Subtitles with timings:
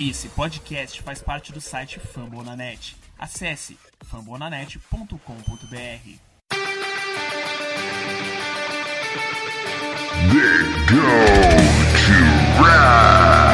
[0.00, 2.96] Esse podcast faz parte do site Fambonanet.
[3.16, 5.14] Acesse fambonanet.com.br.
[10.32, 11.06] They go
[12.02, 13.53] to Rush.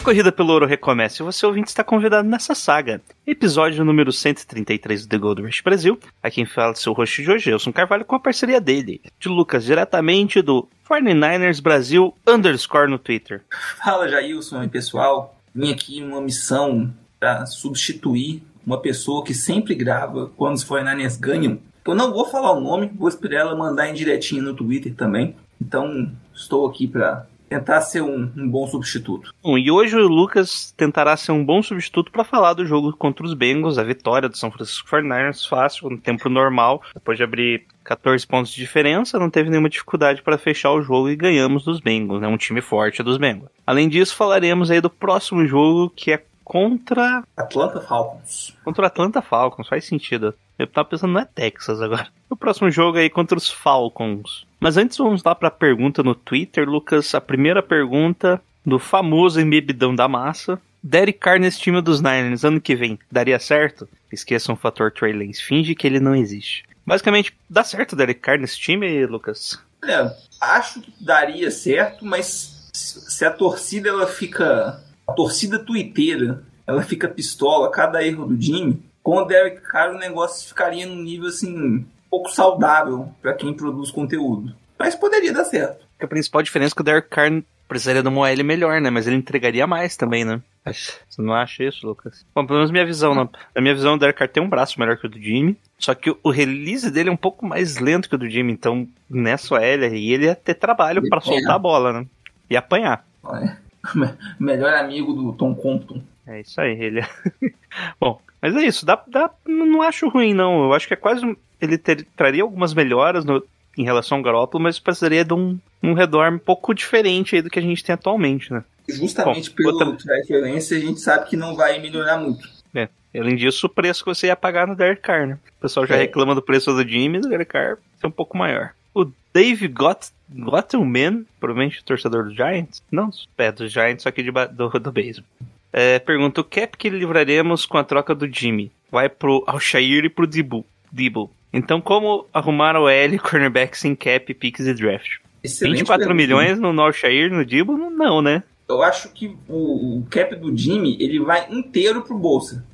[0.00, 3.02] A corrida pelo ouro recomeça e você ouvinte está convidado nessa saga.
[3.26, 5.98] Episódio número 133 do The Gold Rush Brasil.
[6.22, 9.28] Aqui quem fala é seu host de hoje, Elson Carvalho, com a parceria dele, de
[9.28, 13.42] Lucas, diretamente do 49ers Brasil underscore no Twitter.
[13.84, 20.30] Fala Jailson e pessoal, vim aqui numa missão para substituir uma pessoa que sempre grava
[20.34, 21.58] quando os 49ers ganham.
[21.84, 25.36] Eu não vou falar o nome, vou esperar ela mandar em direitinho no Twitter também.
[25.60, 29.34] Então estou aqui para tentar ser um, um bom substituto.
[29.42, 33.26] Bom, e hoje o Lucas tentará ser um bom substituto para falar do jogo contra
[33.26, 37.66] os Bengals, a vitória do São Francisco 49ers, fácil, no tempo normal, depois de abrir
[37.82, 41.80] 14 pontos de diferença, não teve nenhuma dificuldade para fechar o jogo e ganhamos dos
[41.80, 42.28] Bengals, né?
[42.28, 43.50] Um time forte dos Bengals.
[43.66, 48.56] Além disso, falaremos aí do próximo jogo que é contra Atlanta Falcons.
[48.64, 50.34] contra o Atlanta Falcons, faz sentido.
[50.56, 52.06] Eu tava pensando não é Texas agora.
[52.28, 54.46] O próximo jogo aí contra os Falcons.
[54.60, 57.14] Mas antes vamos lá pra pergunta no Twitter, Lucas.
[57.14, 60.60] A primeira pergunta do famoso embebidão da massa.
[60.82, 63.88] Derek Carr nesse time dos Niners ano que vem, daria certo?
[64.12, 66.64] Esqueçam o fator Trey Lance, finge que ele não existe.
[66.86, 69.58] Basicamente, dá certo o Derek Carr nesse time, Lucas?
[69.82, 74.82] Olha, acho que daria certo, mas se a torcida ela fica.
[75.06, 79.94] A torcida tuiteira ela fica pistola a cada erro do Jimmy, com o Derek Carr
[79.94, 84.54] o negócio ficaria num nível assim, pouco saudável para quem produz conteúdo.
[84.78, 85.86] Mas poderia dar certo.
[86.00, 88.90] A principal diferença é que o Derek Carr precisaria de uma OL melhor, né?
[88.90, 90.40] Mas ele entregaria mais também, né?
[90.64, 92.26] Você não acha isso, Lucas?
[92.34, 93.28] Bom, pelo menos minha visão, né?
[93.54, 95.56] Na minha visão, o Derek Carr tem um braço melhor que o do Jimmy.
[95.78, 98.52] Só que o release dele é um pouco mais lento que o do Jimmy.
[98.52, 102.06] Então, nessa OL aí, ele ia ter trabalho para soltar a bola, né?
[102.48, 103.06] E apanhar.
[103.22, 103.58] Olha,
[104.38, 106.02] Melhor amigo do Tom Compton.
[106.26, 107.02] É isso aí, ele.
[107.98, 108.84] Bom, mas é isso.
[108.84, 110.64] Dá, dá, não acho ruim, não.
[110.64, 111.36] Eu acho que é quase.
[111.60, 113.42] Ele ter- traria algumas melhoras no-
[113.78, 117.58] em relação ao Garoppolo, mas precisaria de um, um redor um pouco diferente do que
[117.58, 118.64] a gente tem atualmente, né?
[118.88, 122.48] Justamente Bom, pelo outra- Trey Lance, a gente sabe que não vai melhorar muito.
[122.74, 122.88] É.
[123.16, 125.38] Além disso, o preço que você ia pagar no Derek Carr, né?
[125.58, 125.98] O pessoal já É.
[125.98, 128.70] reclama do preço do Jimmy, do Derek Carr ser um pouco maior.
[128.94, 134.30] O Dave Got Gottelman, provavelmente torcedor do Giants, não, é do Giants, só que de,
[134.30, 135.28] do, do beisebol.
[135.72, 138.72] É, pergunta, o cap que livraremos com a troca do Jimmy?
[138.90, 140.64] Vai pro Alshair e pro Dibu.
[140.90, 141.30] Debo.
[141.52, 145.18] Então, como arrumar o L, cornerback sem cap, picks e draft?
[145.42, 146.14] Excelente 24 pergunta.
[146.14, 147.76] milhões no, no Alshair, no Dibu?
[147.76, 148.42] Não, né?
[148.68, 152.64] Eu acho que o, o cap do Jimmy ele vai inteiro pro Bolsa.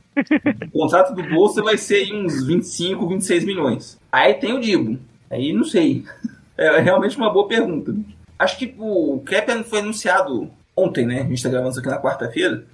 [0.72, 3.98] o contrato do Bolsa vai ser uns 25, 26 milhões.
[4.12, 4.98] Aí tem o Dibo.
[5.30, 6.04] Aí não sei.
[6.58, 7.94] É realmente uma boa pergunta.
[8.38, 11.20] Acho que o cap foi anunciado ontem, né?
[11.20, 12.64] A gente tá gravando isso aqui na quarta-feira.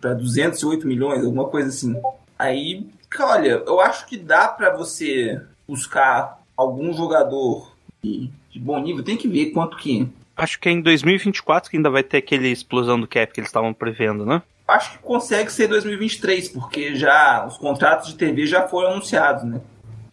[0.00, 1.94] Pra 208 milhões, alguma coisa assim.
[2.38, 2.86] Aí,
[3.18, 9.04] olha, eu acho que dá pra você buscar algum jogador de, de bom nível.
[9.04, 12.48] Tem que ver quanto que Acho que é em 2024 que ainda vai ter aquele
[12.48, 14.40] explosão do cap que eles estavam prevendo, né?
[14.68, 19.60] acho que consegue ser 2023, porque já os contratos de TV já foram anunciados, né?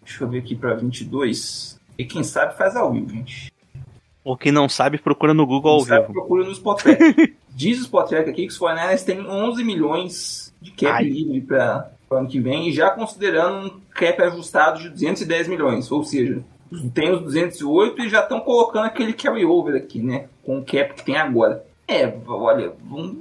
[0.01, 1.77] Deixa eu ver aqui pra 22.
[1.97, 3.51] E quem sabe faz ao vivo, gente.
[4.23, 6.13] Ou quem não sabe, procura no Google ao Quem sabe vivo.
[6.13, 7.35] procura no Spotrack.
[7.53, 12.19] Diz o Spotrack aqui que os 49ers têm 11 milhões de cap livre para o
[12.19, 16.41] ano que vem, e já considerando um cap ajustado de 210 milhões, ou seja,
[16.93, 20.25] tem os 208 e já estão colocando aquele carry-over aqui, né?
[20.43, 21.63] Com o cap que tem agora.
[21.87, 23.17] É, olha, vamos-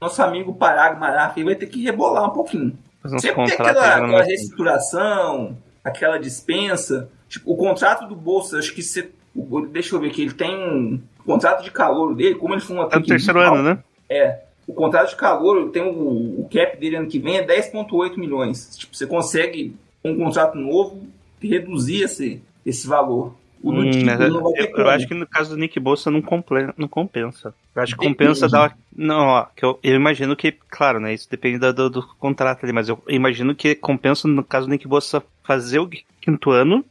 [0.00, 2.76] nosso amigo Parag Maraf vai ter que rebolar um pouquinho.
[3.18, 7.08] Sempre tem aquela, aquela reestruturação, aquela dispensa.
[7.28, 9.10] Tipo, o contrato do Bolsa, acho que você.
[9.34, 12.76] o- Deixa eu ver aqui, ele tem um contrato de calor dele, como ele foi
[12.76, 13.78] uma É no terceiro ano, né?
[14.08, 14.40] É.
[14.66, 18.76] O contrato de calor, tem o, o cap dele ano que vem é 10,8 milhões.
[18.76, 21.02] Tipo, você consegue, com um contrato novo,
[21.42, 23.34] reduzir esse, esse valor.
[23.62, 27.54] Hum, mas eu, eu acho que no caso do Nick Bolsa não, comple- não compensa.
[27.74, 28.76] Eu acho que compensa dar.
[28.94, 31.14] Não, ó, que eu, eu imagino que, claro, né?
[31.14, 34.86] Isso depende do, do contrato ali, mas eu imagino que compensa, no caso do Nick
[34.86, 35.88] Bolsa, fazer o
[36.20, 36.84] quinto ano,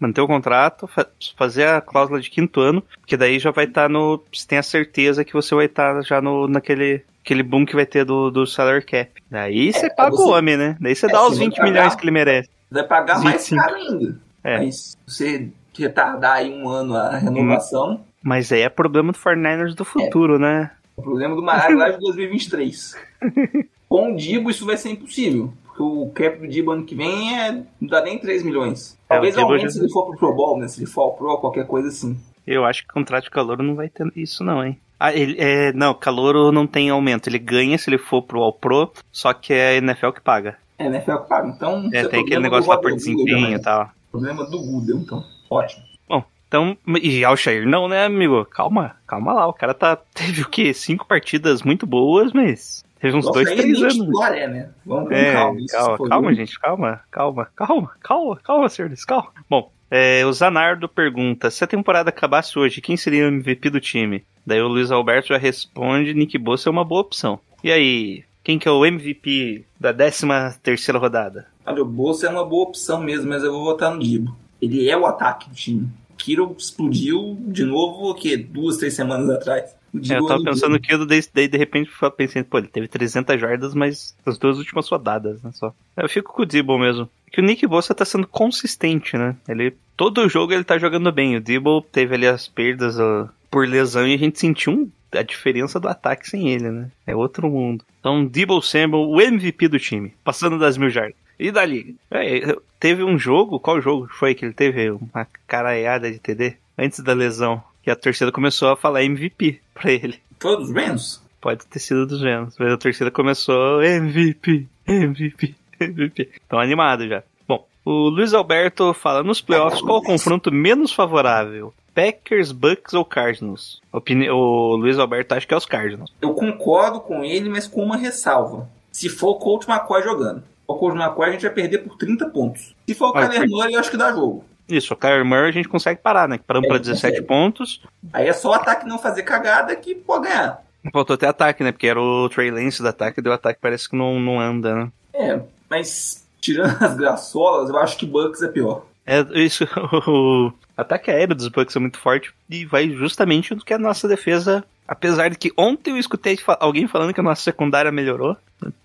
[0.00, 1.06] manter o contrato, fa-
[1.36, 4.22] fazer a cláusula de quinto ano, porque daí já vai estar no.
[4.32, 7.02] Você tem a certeza que você vai estar já no, naquele.
[7.24, 9.10] Aquele boom que vai ter do, do salary cap.
[9.30, 10.76] Daí você paga você- o homem, né?
[10.78, 12.50] Daí você É, dá os vai 20 pagar- milhões que ele merece.
[12.70, 13.62] Vai pagar mais 25.
[13.62, 14.20] caro ainda.
[14.44, 14.58] É.
[14.58, 15.48] Mas você
[15.78, 20.70] retardar aí um ano a renovação, Mas aí é problema do 49ers do futuro, né?
[20.96, 22.94] o problema do Maravilha de 2023.
[23.88, 25.52] Com o Dibo isso vai ser impossível.
[25.76, 27.50] Porque o cap do Dibo ano que vem é,
[27.80, 28.96] não dá nem 3 milhões.
[29.08, 30.68] Talvez É, o Debo aumente já- se ele for pro Pro Bowl, né?
[30.68, 32.16] Se ele for Pro, qualquer coisa assim.
[32.46, 34.78] Eu acho que contrato de calor não vai ter isso, não, hein?
[35.00, 37.28] Ah, ele, é, não, calor não tem aumento.
[37.28, 40.56] Ele ganha se ele for pro All Pro, só que é a NFL que paga.
[40.78, 41.00] É, né?
[41.00, 41.48] Foi o que paga.
[41.48, 43.90] Então, É, isso tem aquele negócio lá por Wood desempenho e tal.
[44.12, 45.24] Problema do Google, então.
[45.50, 45.82] Ótimo.
[46.08, 48.44] Bom, então, e Alshair não, né, amigo?
[48.44, 49.46] Calma, calma lá.
[49.48, 50.72] O cara tá, teve o quê?
[50.72, 53.94] Cinco partidas muito boas, mas teve uns Nossa, dois, três anos.
[53.96, 54.70] titular é, né?
[54.86, 55.60] Vamos com É, calma.
[55.70, 59.28] calma, calma, gente, calma, calma, calma, calma, calma, senhores, calma.
[59.48, 63.78] Bom, é, o Zanardo pergunta: se a temporada acabasse hoje, quem seria o MVP do
[63.78, 64.24] time?
[64.46, 67.38] Daí o Luiz Alberto já responde: Nick Bossa é uma boa opção.
[67.62, 70.26] E aí, quem que é o MVP da 13
[70.62, 71.46] terceira rodada?
[71.66, 74.34] Olha, o Bolsa é uma boa opção mesmo, mas eu vou votar no Dibo.
[74.60, 75.88] Ele é o ataque do time.
[76.16, 78.36] Kiro explodiu de novo, o quê?
[78.36, 79.74] Duas, três semanas atrás.
[79.94, 82.66] O É, eu tava é o pensando que eu daí, de repente pensei, pô, ele
[82.66, 85.72] teve 300 jardas, mas as duas últimas rodadas, né, só.
[85.96, 87.08] Eu fico com o Dibble mesmo.
[87.30, 89.36] Que o Nick Bossa tá sendo consistente, né?
[89.48, 91.36] Ele, todo jogo ele tá jogando bem.
[91.36, 95.22] O Dibble teve ali as perdas ó, por lesão e a gente sentiu um- a
[95.22, 96.90] diferença do ataque sem ele, né?
[97.06, 97.84] É outro mundo.
[98.00, 101.14] Então, Dibble Samuel, o MVP do time, passando das mil jardas.
[101.38, 101.92] E da liga?
[102.10, 106.56] É, teve um jogo, qual jogo foi que ele teve uma caraiada de TD?
[106.78, 107.62] Antes da lesão.
[107.84, 110.18] Que a torcida começou a falar MVP pra ele.
[110.40, 111.22] Foi dos Rams?
[111.38, 116.30] Pode ter sido dos Rams, mas a torcida começou MVP, MVP, MVP.
[116.32, 117.22] Estão animados já.
[117.46, 121.74] Bom, o Luiz Alberto fala nos playoffs qual o confronto menos favorável?
[121.94, 123.82] Packers, Bucks ou Cardinals?
[123.92, 126.10] Opini o Luiz Alberto acha que é os Cardinals.
[126.22, 128.66] Eu concordo com ele, mas com uma ressalva.
[128.90, 130.42] Se for o Colt McCoy jogando.
[130.66, 132.74] O Colt McCoy a gente vai perder por 30 pontos.
[132.88, 134.42] Se for o Kyler Murray, eu acho que dá jogo.
[134.68, 136.38] Isso, o Kyler Murray a gente consegue parar, né?
[136.46, 137.26] Paramos É, pra 17 consegue.
[137.26, 137.82] pontos.
[138.12, 140.62] Aí é só o ataque não fazer cagada que pode ganhar.
[140.92, 141.72] Faltou até ataque, né?
[141.72, 144.92] Porque era o Trey Lance do ataque, o ataque parece que não, não anda, né?
[145.14, 145.40] É,
[145.70, 148.84] mas tirando as graçolas, eu acho que Bucks é pior.
[149.06, 149.64] É isso,
[150.08, 154.08] o ataque aéreo dos Bucks é muito forte e vai justamente do que a nossa
[154.08, 154.64] defesa.
[154.86, 158.36] Apesar de que ontem eu escutei alguém falando que a nossa secundária melhorou.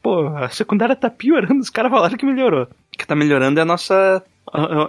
[0.01, 2.63] Pô, a secundária tá piorando, os caras falaram que melhorou.
[2.63, 4.23] O que tá melhorando é a nossa.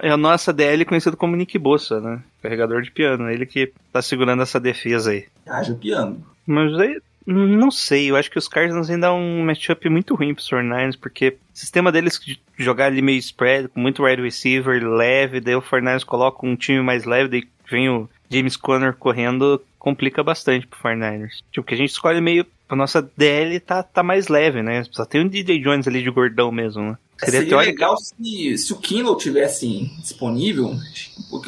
[0.03, 2.23] É a nossa DL conhecido como Nick Bossa, né?
[2.43, 3.31] Carregador de piano.
[3.31, 5.27] Ele que tá segurando essa defesa aí.
[5.47, 6.25] Haja piano.
[6.47, 10.35] Mas aí, não sei, eu acho que os Cardinals ainda é um matchup muito ruim
[10.35, 14.83] pros 49ers, porque o sistema deles de jogar ali meio spread, com muito wide receiver,
[14.83, 19.63] leve, daí o 49ers coloca um time mais leve, daí vem o James Conner correndo,
[19.79, 21.43] complica bastante pro 49ers.
[21.53, 24.83] Tipo, que a gente escolhe meio, a nossa DL tá, tá mais leve, né?
[24.91, 26.99] Só tem um DJ Jones ali de gordão mesmo, né?
[27.25, 30.75] Seria, teórica- legal se, se o Kindle tivesse disponível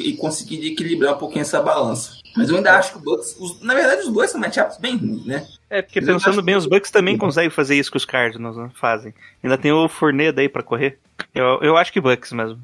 [0.00, 2.20] e conseguiria equilibrar um pouquinho essa balança.
[2.36, 3.36] Mas eu ainda acho que o Bucks.
[3.38, 5.46] os- na verdade, os dois são matchups bem ruins, né?
[5.68, 8.56] É, porque Mas pensando bem, que- os Bucks também conseguem fazer isso que os Cardinals
[8.56, 9.12] né, fazem.
[9.42, 10.98] Ainda tem o Fournette aí pra correr.
[11.34, 12.58] Eu, eu acho que Bucks mesmo.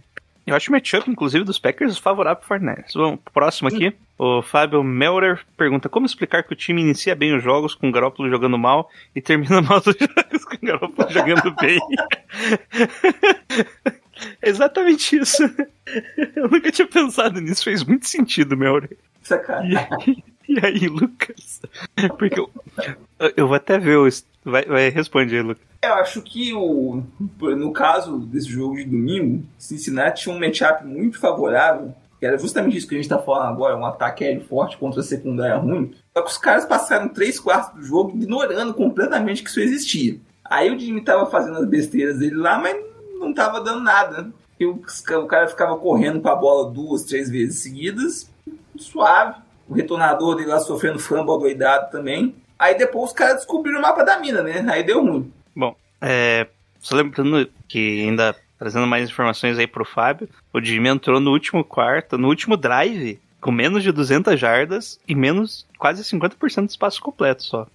[0.47, 2.95] Eu acho o matchup, inclusive, dos Packers favorável pro Fortnite.
[2.95, 3.93] Vamos pro próximo aqui.
[4.19, 7.93] O Fábio Melder pergunta como explicar que o time inicia bem os jogos com o
[7.93, 11.79] Garoppolo jogando mal e termina mal os jogos com o Garoppolo jogando bem.
[14.43, 15.45] Exatamente isso.
[16.35, 18.97] Eu nunca tinha pensado nisso, fez muito sentido, Melder.
[19.23, 19.87] E Sacanagem.
[19.91, 21.61] aí, e aí, Lucas?
[22.19, 22.51] Porque eu,
[23.37, 24.09] eu vou até ver o.
[24.45, 25.63] Vai, vai responder, Lucas.
[25.83, 27.05] Eu acho que o,
[27.41, 32.77] no caso desse jogo de domingo, Cincinnati tinha um matchup muito favorável, que era justamente
[32.77, 35.95] isso que a gente tá falando agora, um ataque aéreo forte contra a secundária ruim.
[36.13, 40.19] Só que os caras passaram três quartos do jogo ignorando completamente que isso existia.
[40.45, 42.77] Aí o Jimmy tava fazendo as besteiras dele lá, mas
[43.19, 44.31] não tava dando nada.
[44.59, 48.31] E o, o cara ficava correndo com a bola duas, três vezes seguidas,
[48.77, 49.37] suave.
[49.69, 52.35] O retornador dele lá sofrendo fumble doidado também.
[52.59, 54.65] Aí depois os caras descobriram o mapa da mina, né?
[54.69, 55.33] Aí deu ruim.
[55.55, 56.49] Bom, é,
[56.81, 61.63] só lembrando que ainda trazendo mais informações aí pro Fábio, o Jimmy entrou no último
[61.65, 67.01] quarto, no último drive, com menos de 200 jardas e menos quase 50% de espaço
[67.01, 67.67] completo só.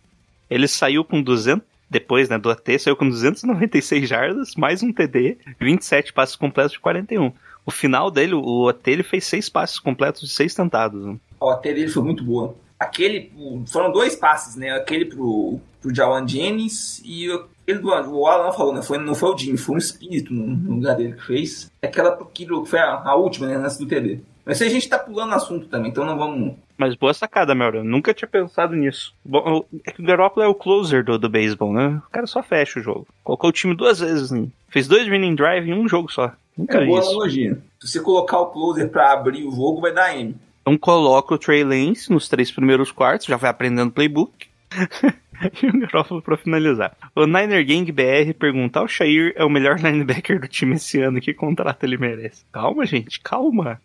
[0.49, 5.37] Ele saiu com 200, depois né, do AT, saiu com 296 jardas, mais um TD,
[5.59, 7.31] 27 passos completos de 41.
[7.65, 11.05] O final dele, o AT, ele fez 6 passos completos de 6 tentados.
[11.05, 11.15] Né?
[11.41, 12.55] A dele foi muito boa.
[12.79, 14.71] Aquele, o- foram dois passes, né?
[14.71, 17.29] Aquele pro, pro Jawan Jennings e
[17.63, 18.81] aquele do o Alan falou, né?
[18.81, 21.71] Foi, não foi o Jimmy, foi um espírito no, no lugar dele que fez.
[21.81, 23.55] Aquela pro Kiro, que foi a, a última, né?
[23.55, 24.19] Antes do TD.
[24.45, 26.55] Mas a gente tá pulando assunto também, então não vamos.
[26.77, 27.77] Mas boa sacada, Melra.
[27.77, 29.13] Eu nunca tinha pensado nisso.
[29.23, 32.01] Bom, o- é que o Garoppolo é o closer do, do beisebol, né?
[32.05, 33.07] O cara só fecha o jogo.
[33.23, 34.31] Colocou o time duas vezes.
[34.31, 34.47] Né?
[34.67, 36.33] Fez dois winning drive em um jogo só.
[36.57, 37.09] Nunca É boa isso.
[37.11, 37.57] analogia.
[37.79, 40.35] Se você colocar o closer pra abrir o jogo, vai dar M.
[40.63, 44.47] Então coloca o Trey Lance nos três primeiros quartos, já vai aprendendo playbook.
[45.61, 46.95] e o Garoppolo pra finalizar.
[47.13, 51.19] O Niner Gang BR pergunta: o Shair é o melhor linebacker do time esse ano,
[51.19, 52.45] que contrato ele merece?
[52.51, 53.79] Calma, gente, calma.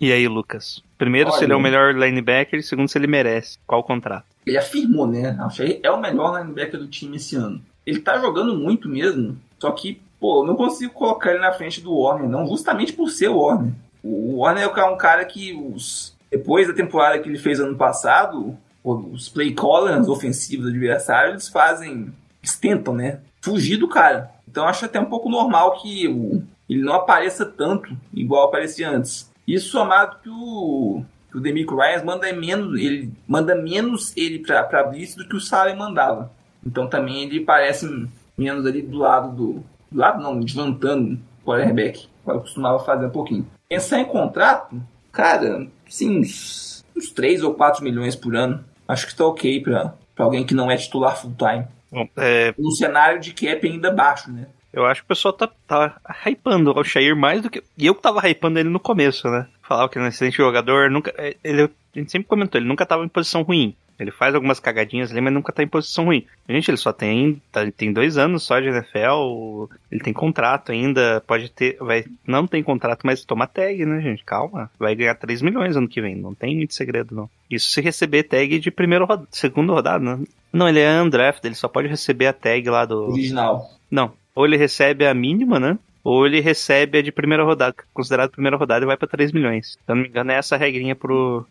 [0.00, 0.82] E aí, Lucas?
[0.98, 1.44] Primeiro, se Olha.
[1.44, 3.58] ele é o melhor linebacker, e segundo, se ele merece.
[3.66, 4.24] Qual o contrato?
[4.44, 5.36] Ele afirmou, né?
[5.40, 7.62] Acho que é o melhor linebacker do time esse ano.
[7.86, 11.80] Ele tá jogando muito mesmo, só que, pô, eu não consigo colocar ele na frente
[11.80, 13.72] do Warner, não, justamente por ser o Warner.
[14.02, 18.56] O Warner é um cara que, os, depois da temporada que ele fez ano passado,
[18.82, 22.12] os play callers ofensivos do adversário, eles fazem,
[22.42, 23.20] eles tentam, né?
[23.40, 24.30] Fugir do cara.
[24.48, 29.30] Então acho até um pouco normal que o- ele não apareça tanto igual aparecia antes.
[29.46, 34.62] Isso somado que o, que o Demico Ryan manda menos, ele manda menos ele pra,
[34.64, 36.30] pra blitz do que o Saleh mandava.
[36.64, 38.08] Então também ele parece
[38.38, 39.64] menos ali do lado do.
[39.90, 42.08] Do lado não, desvantando o quarterback.
[42.24, 43.46] como eu costumava fazer um pouquinho.
[43.68, 44.80] Pensar em contrato,
[45.12, 48.64] cara, sim, uns, uns 3 ou 4 milhões por ano.
[48.88, 51.66] Acho que tá ok pra, pra alguém que não é titular full time.
[51.90, 54.46] Bom, é, Num cenário de cap ainda baixo, né?
[54.72, 57.62] eu acho que o pessoal tá, tá hypando o Shair mais do que.
[57.76, 59.46] E eu que tava hypando ele no começo, né?
[59.62, 60.90] Falava que ele é um excelente jogador.
[60.90, 63.76] Nunca, é, ele, a gente sempre comentou, ele nunca tava em posição ruim.
[64.02, 66.26] Ele faz algumas cagadinhas ali, mas nunca tá em posição ruim.
[66.48, 71.22] Gente, ele só tem, tá- tem dois anos só de NFL, ele tem contrato ainda,
[71.26, 74.24] pode ter, vai, não tem contrato, mas toma tag, né, gente?
[74.24, 77.30] Calma, vai ganhar 3 milhões ano que vem, não tem muito segredo, não.
[77.50, 80.24] Isso se receber tag de primeiro rodada, segundo rodada, né?
[80.52, 83.10] Não, ele é undrafted, ele só pode receber a tag lá do...
[83.10, 83.70] Original.
[83.90, 84.12] Não.
[84.34, 85.78] Ou ele recebe a mínima, né?
[86.04, 89.72] Ou ele recebe a de primeira rodada, considerado primeira rodada e vai pra 3 milhões.
[89.72, 91.46] Se eu não me engano, é essa regrinha pro,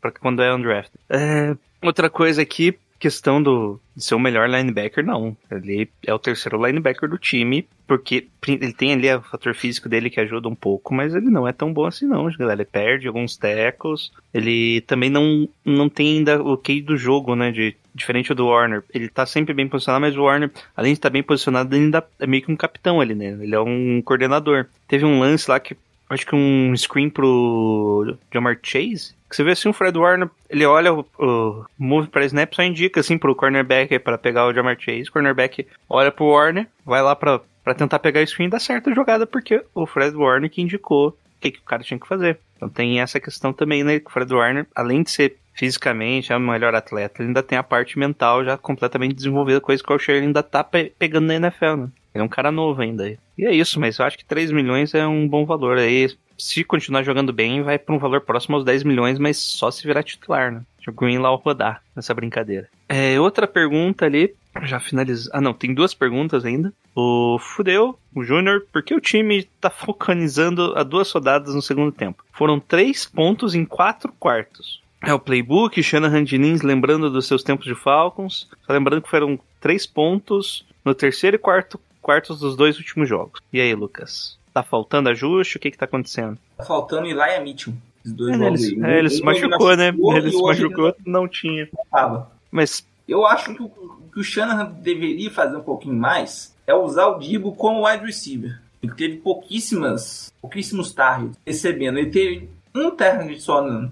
[0.00, 1.00] pra quando é undrafted.
[1.08, 5.34] É, outra coisa aqui, questão do de ser o melhor linebacker, não.
[5.50, 10.10] Ele é o terceiro linebacker do time, porque ele tem ali o fator físico dele
[10.10, 12.60] que ajuda um pouco, mas ele não é tão bom assim não, galera.
[12.60, 17.50] Ele perde alguns tackles, ele também não, não tem ainda o key do jogo, né,
[17.50, 18.84] de, diferente do Warner.
[18.92, 22.26] Ele tá sempre bem posicionado, mas o Warner, além de estar bem posicionado, ainda é
[22.26, 23.38] meio que um capitão ali, né?
[23.40, 24.66] Ele é um coordenador.
[24.86, 25.74] Teve um lance lá que
[26.08, 30.64] acho que um screen pro Jamar Chase, que você vê assim o Fred Warner, ele
[30.64, 34.76] olha o, o move para snap, só indica assim pro cornerback para pegar o Jamar
[34.78, 38.50] Chase, o cornerback olha pro Warner, vai lá pra, pra tentar pegar o screen e
[38.50, 41.82] dá certo a jogada, porque o Fred Warner que indicou o que, que o cara
[41.82, 42.38] tinha que fazer.
[42.56, 46.36] Então tem essa questão também, né, que o Fred Warner, além de ser fisicamente é
[46.36, 49.94] o melhor atleta, ele ainda tem a parte mental já completamente desenvolvida, coisa que o
[49.94, 51.88] Alshire ainda tá pe pegando na NFL, né?
[52.14, 53.08] Ele é um cara novo ainda.
[53.36, 56.08] E é isso, mas eu acho que 3 milhões é um bom valor aí.
[56.38, 59.86] Se continuar jogando bem, vai para um valor próximo aos 10 milhões, mas só se
[59.86, 60.62] virar titular, né?
[60.86, 62.68] O Green lá rodar nessa brincadeira.
[62.88, 64.32] É, outra pergunta ali,
[64.62, 65.28] já finaliza.
[65.32, 66.72] Ah, não, tem duas perguntas ainda.
[66.94, 71.90] O Fudeu, o Júnior, por que o time tá focanizando a duas rodadas no segundo
[71.90, 72.24] tempo?
[72.32, 74.80] Foram três pontos em quatro quartos.
[75.06, 78.48] É o playbook, Shanahan Diniz lembrando dos seus tempos de Falcons.
[78.66, 83.40] Só lembrando que foram três pontos no terceiro e quarto quartos dos dois últimos jogos.
[83.52, 84.38] E aí, Lucas?
[84.52, 85.56] Tá faltando ajuste?
[85.56, 86.38] O que que tá acontecendo?
[86.56, 87.74] Tá faltando Elijah Mitchell.
[88.04, 88.92] Os dois É, jogos ele, aí.
[88.92, 89.88] é, ele se machucou, né?
[89.88, 91.68] Ele se machucou, não tinha.
[91.90, 92.30] tava.
[92.50, 93.68] Mas Eu acho que o
[94.12, 98.60] que o Shanahan deveria fazer um pouquinho mais é usar o Dibo como wide receiver.
[98.82, 101.98] Ele teve pouquíssimas, pouquíssimos targets recebendo.
[101.98, 103.90] Ele teve um target só no.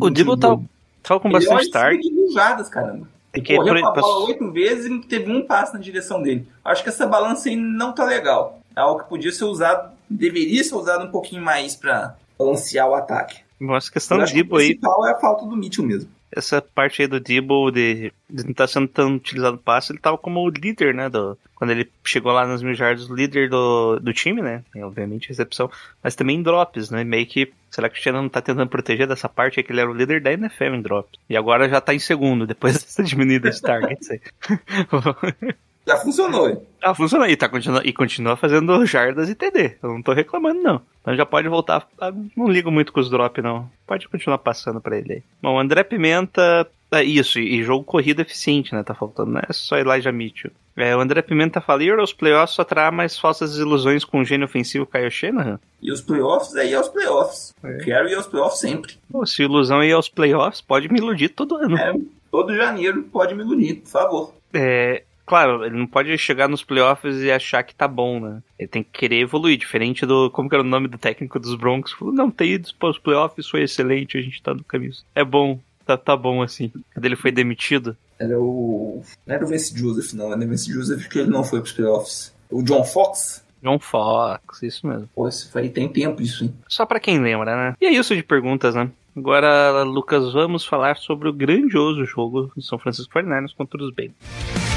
[0.00, 0.58] O Dibble tá,
[1.02, 2.08] tava com é bastante wide receiver target.
[2.08, 3.08] de mil jardas, caramba.
[3.32, 6.46] Correu a bola oito vezes e teve um passe na direção dele.
[6.64, 8.60] Acho que essa balança aí não tá legal.
[8.76, 12.94] É algo que podia ser usado, deveria ser usado um pouquinho mais pra balancear o
[12.94, 13.40] ataque.
[13.60, 16.10] Bom, essa questão do o Dibble aí, principal é a falta do Mitchell mesmo.
[16.34, 19.98] Essa parte aí do Dibble de, de não estar sendo tão utilizado no passe, ele
[20.00, 21.08] tava como o líder, né?
[21.08, 24.64] Do, quando ele chegou lá nas mil jardas, líder do, do time, né?
[24.74, 25.70] E, obviamente recepção,
[26.02, 27.04] mas também em drops, né?
[27.04, 29.80] Meio que, será que o Shannon não tá tentando proteger dessa parte aí que ele
[29.80, 31.20] era o líder da NFL em drops?
[31.28, 34.20] E agora já tá em segundo, depois dessa diminuída de targets aí.
[35.86, 36.48] Já funcionou.
[36.48, 36.58] hein?
[36.80, 39.76] Ah, funciona aí, tá, continua, e continua fazendo jardas e TD.
[39.82, 40.80] Eu não tô reclamando, não.
[41.00, 41.86] Então já pode voltar.
[42.00, 43.68] a- não ligo muito com os drops, não.
[43.86, 45.22] Pode continuar passando pra ele aí.
[45.42, 46.66] Bom, André Pimenta.
[46.94, 48.82] É isso, e, e jogo corrida eficiente, né?
[48.82, 50.50] Tá faltando, não é só Elijah Mitchell.
[50.76, 54.24] É, o André Pimenta fala: ir aos playoffs só terá mais falsas ilusões com o
[54.24, 55.58] gênio ofensivo Kyle Shanahan?
[55.80, 57.54] E os playoffs aí é os playoffs.
[57.64, 57.78] É.
[57.78, 58.92] Quero ir aos playoffs sempre.
[59.10, 61.78] Pô, se ilusão é ir aos playoffs, pode me iludir todo ano.
[61.78, 61.94] É,
[62.30, 64.34] todo janeiro pode me iludir, por favor.
[64.52, 68.42] É, claro, ele não pode chegar nos playoffs e achar que tá bom, né?
[68.58, 70.30] Ele tem que querer evoluir, diferente do.
[70.30, 71.92] Como que era o nome do técnico dos Broncos?
[71.92, 74.92] Falou, não, ter ido para os playoffs foi excelente, a gente tá no caminho.
[75.14, 76.70] É bom, tá, tá bom assim.
[76.92, 77.96] Quando ele foi demitido.
[78.18, 79.02] Era o.
[79.26, 80.32] Não era o Vince Joseph, não.
[80.32, 82.34] Era o Vince Joseph que ele não foi pros playoffs.
[82.50, 83.44] O John Fox?
[83.62, 85.08] John Fox, isso mesmo.
[85.14, 86.54] Pô, isso aí tem tempo isso, hein?
[86.68, 87.76] Só pra quem lembra, né?
[87.80, 88.90] E é isso de perguntas, né?
[89.16, 94.71] Agora, Lucas, vamos falar sobre o grandioso jogo do São Francisco 49ers contra os Bengals.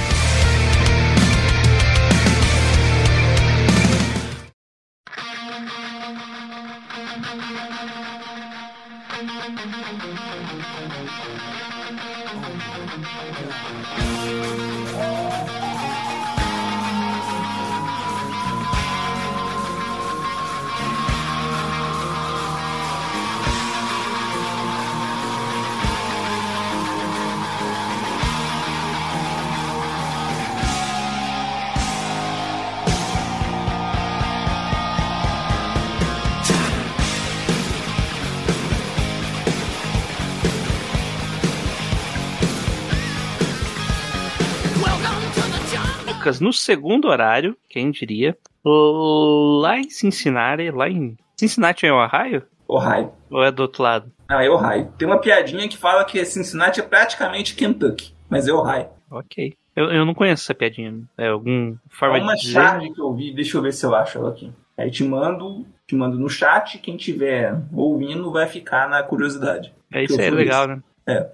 [46.46, 52.44] No segundo horário, quem diria, lá em Cincinnati, lá em Cincinnati é Ohio?
[52.68, 53.12] Ohio.
[53.32, 54.12] Ou é do outro lado?
[54.30, 54.94] Ah, é Ohio.
[54.96, 58.90] Tem uma piadinha que fala que Cincinnati é praticamente Kentucky, mas é Ohio.
[59.10, 59.56] Ok.
[59.76, 60.94] Eu, eu não conheço essa piadinha.
[61.18, 62.54] É alguma forma É uma de dizer?
[62.54, 64.52] charge que eu vi, deixa eu ver se eu acho ela aqui.
[64.78, 69.74] Aí te mando, te mando no chat, quem tiver ouvindo vai ficar na curiosidade.
[69.92, 70.84] É isso aí, é legal, né?
[71.08, 71.28] É.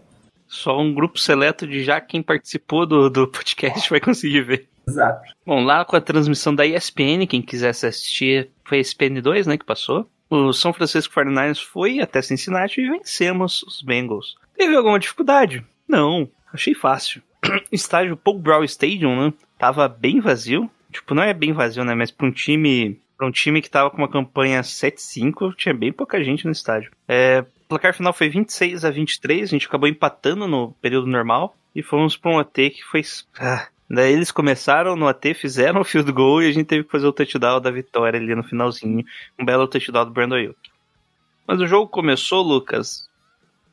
[0.48, 4.71] Só um grupo seleto de já quem participou do, do podcast vai conseguir ver.
[4.88, 5.34] Exato.
[5.46, 9.58] Bom, lá com a transmissão da ESPN, quem quisesse assistir, foi a ESPN 2, né,
[9.58, 10.10] que passou.
[10.30, 14.36] O São Francisco 49ers foi até Cincinnati e vencemos os Bengals.
[14.58, 15.66] Teve alguma dificuldade?
[15.88, 17.22] Não, achei fácil.
[17.72, 20.70] Estádio Paul Brown Stadium, né, tava bem vazio.
[20.92, 23.98] Tipo, não é bem vazio, né, mas pra um time, um time que tava com
[23.98, 26.92] uma campanha 7-5, tinha bem pouca gente no estádio.
[27.08, 31.56] É, o placar final foi 26 a 23, a gente acabou empatando no período normal
[31.76, 33.02] e fomos pra um AT que foi...
[33.40, 36.92] Ah, Daí eles começaram no AT, fizeram o field goal e a gente teve que
[36.92, 39.04] fazer o touchdown da vitória ali no finalzinho.
[39.38, 40.58] Um belo touchdown do Brandon Ayuk.
[41.46, 43.10] Mas o jogo começou, Lucas,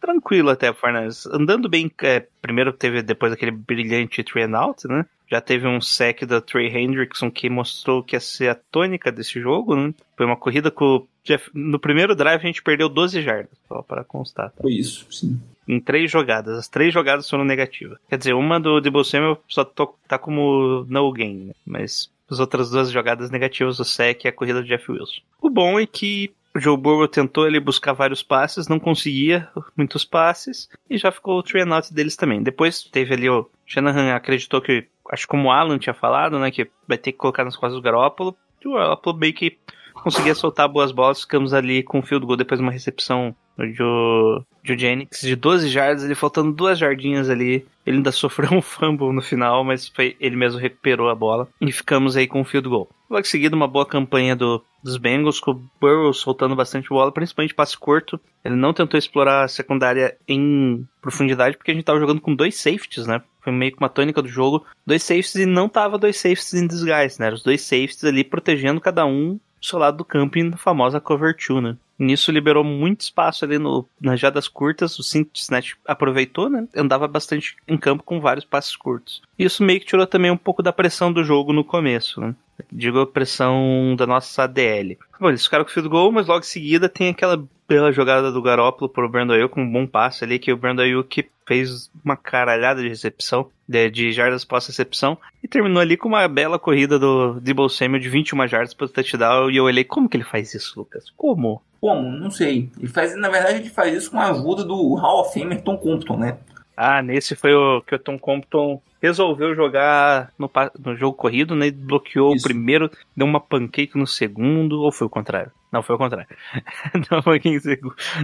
[0.00, 1.24] tranquilo até, Farnaz.
[1.26, 5.06] Andando bem, é, primeiro teve depois aquele brilhante three and out, né?
[5.30, 9.40] Já teve um sec da Trey Hendrickson que mostrou que ia ser a tônica desse
[9.40, 9.94] jogo, né?
[10.16, 11.48] Foi uma corrida com o Jeff...
[11.54, 14.50] No primeiro drive a gente perdeu 12 jardas, só para constar.
[14.50, 14.62] Tá?
[14.62, 15.40] Foi isso, sim.
[15.68, 16.56] Em três jogadas.
[16.56, 17.98] As três jogadas foram negativas.
[18.08, 21.54] Quer dizer, uma do Debo Samuel só tô, tá como no gain, né?
[21.66, 25.20] Mas as outras duas jogadas negativas, o sec e a corrida do Jeff Wilson.
[25.40, 30.04] O bom é que o Joe Burrow tentou ele buscar vários passes, não conseguia muitos
[30.04, 32.42] passes, e já ficou o three out deles também.
[32.42, 36.68] Depois teve ali o Shanahan acreditou que, acho como o Alan tinha falado, né, que
[36.86, 39.56] vai ter que colocar nas costas do Garoppolo, e o Garoppolo meio que
[39.94, 44.44] conseguia soltar boas bolas, ficamos ali com o field goal depois de uma recepção do
[44.62, 49.12] Joe, Jennings de 12 jardas, ele faltando duas jardinhas ali, ele ainda sofreu um fumble
[49.12, 52.68] no final, mas foi, ele mesmo recuperou a bola, e ficamos aí com o field
[52.68, 52.88] goal.
[53.10, 57.10] Logo em seguida, uma boa campanha do, dos Bengals, com o Burrow soltando bastante bola,
[57.10, 58.20] principalmente passe curto.
[58.44, 62.56] Ele não tentou explorar a secundária em profundidade, porque a gente tava jogando com dois
[62.56, 63.22] safeties, né?
[63.40, 64.64] Foi meio que uma tônica do jogo.
[64.86, 67.32] Dois safeties e não tava dois safeties em disguise, né?
[67.32, 71.34] Os dois safeties ali protegendo cada um do seu lado do campo na famosa cover
[71.34, 71.76] two, né?
[71.98, 76.68] Nisso liberou muito espaço ali no, nas jadas curtas, o Cincinnati aproveitou, né?
[76.76, 79.20] Andava bastante em campo com vários passes curtos.
[79.38, 82.34] Isso meio que tirou também um pouco da pressão do jogo no começo, né?
[82.70, 84.96] Digo a pressão da nossa ADL.
[85.20, 88.32] Bom, eles ficaram com o field goal, mas logo em seguida tem aquela bela jogada
[88.32, 91.90] do Garópolo pro Brandon Ayuk, com um bom passe ali, que o Brandon Ayuk fez
[92.02, 96.98] uma caralhada de recepção, de, de jardas pós-recepção, e terminou ali com uma bela corrida
[96.98, 100.54] do Debo Samuel de 21 jardas pro touchdown, e eu olhei, como que ele faz
[100.54, 101.10] isso, Lucas?
[101.16, 101.62] Como?
[101.80, 102.10] Como?
[102.10, 102.70] Não sei.
[102.78, 105.76] Ele faz, na verdade, ele faz isso com a ajuda do Hall of Famer Tom
[105.76, 106.38] Compton, né?
[106.76, 111.70] Ah, nesse foi o que o Tom Compton resolveu jogar no, no jogo corrido, né?
[111.70, 112.44] Bloqueou Isso.
[112.44, 115.50] o primeiro, deu uma pancake no segundo, ou foi o contrário?
[115.70, 116.28] Não, foi o contrário.
[117.10, 117.80] uma pancake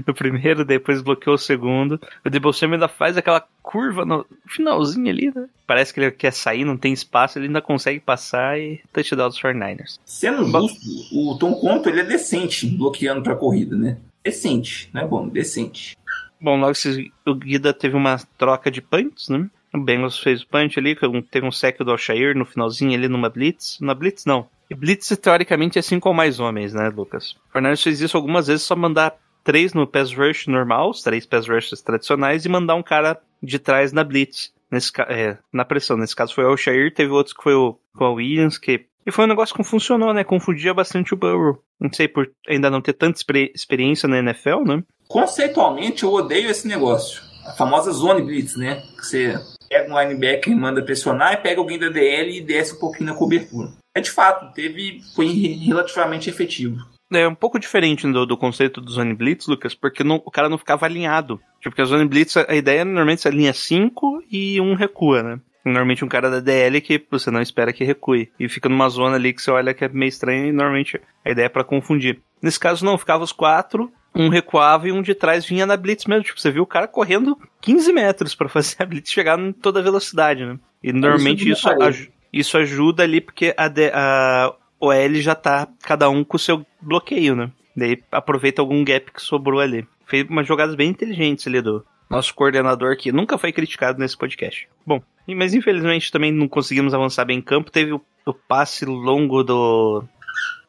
[0.06, 2.00] no, primeiro, depois bloqueou o segundo.
[2.24, 5.46] O Debo Samuel ainda faz aquela curva no finalzinho ali, né?
[5.66, 9.40] Parece que ele quer sair, não tem espaço, ele ainda consegue passar e touchdown dos
[9.40, 9.98] 49ers.
[10.04, 10.80] Sendo justo,
[11.12, 13.98] o Tom Compton ele é decente bloqueando pra corrida, né?
[14.22, 15.96] Decente, não é bom, decente.
[16.40, 19.48] Bom, logo em seguida teve uma troca de punts, né?
[19.74, 20.96] O Bengals fez o punch ali,
[21.30, 23.78] teve um sec do Alshair no finalzinho ali numa blitz.
[23.80, 24.46] Na blitz, não.
[24.70, 27.32] E blitz, teoricamente, é 5 ou mais homens, né, Lucas?
[27.48, 31.26] O Fernandes fez isso algumas vezes, só mandar três no pass rush normal, os três
[31.26, 35.96] pass rushes tradicionais, e mandar um cara de trás na blitz, nesse, é, na pressão.
[35.96, 38.86] Nesse caso foi o Alshair, teve outros que foi o, foi o Williams, que...
[39.06, 40.24] E foi um negócio que funcionou, né?
[40.24, 41.62] Confundia bastante o Burrow.
[41.78, 44.82] Não sei, por ainda não ter tanta experi- experiência na NFL, né?
[45.08, 47.22] Conceitualmente, eu odeio esse negócio.
[47.46, 48.76] A famosa zone blitz, né?
[48.96, 49.34] Que você
[49.74, 53.10] pega um linebacker e manda pressionar e pega alguém da DL e desce um pouquinho
[53.10, 53.70] na cobertura.
[53.96, 55.26] É de fato, teve foi
[55.66, 56.76] relativamente efetivo.
[57.12, 60.48] é um pouco diferente do, do conceito do Zone Blitz, Lucas, porque não- o cara
[60.48, 61.36] não ficava alinhado.
[61.60, 65.22] Tipo, porque a Zone Blitz, a ideia é normalmente você alinha 5 e um recua,
[65.22, 65.40] né?
[65.64, 68.30] Normalmente um cara da DL que você não espera que recue.
[68.38, 71.30] E fica numa zona ali que você olha que é meio estranha e normalmente a
[71.30, 72.20] ideia é pra confundir.
[72.42, 76.04] Nesse caso não, ficava os quatro, um recuava e um de trás vinha na Blitz
[76.06, 76.24] mesmo.
[76.24, 79.82] Tipo, você viu o cara correndo 15 metros pra fazer a Blitz chegar em toda
[79.82, 80.58] velocidade, né?
[80.82, 81.88] E normalmente eu isso, reparei.
[81.88, 86.40] aju- isso ajuda ali porque a, D- a OL já tá cada um com o
[86.40, 87.50] seu bloqueio, né?
[87.76, 89.86] Daí aproveita algum gap que sobrou ali.
[90.06, 94.68] Fez umas jogadas bem inteligentes ali do nosso coordenador que nunca foi criticado nesse podcast.
[94.86, 97.70] Bom, mas infelizmente também não conseguimos avançar bem em campo.
[97.70, 100.04] Teve o, o passe longo do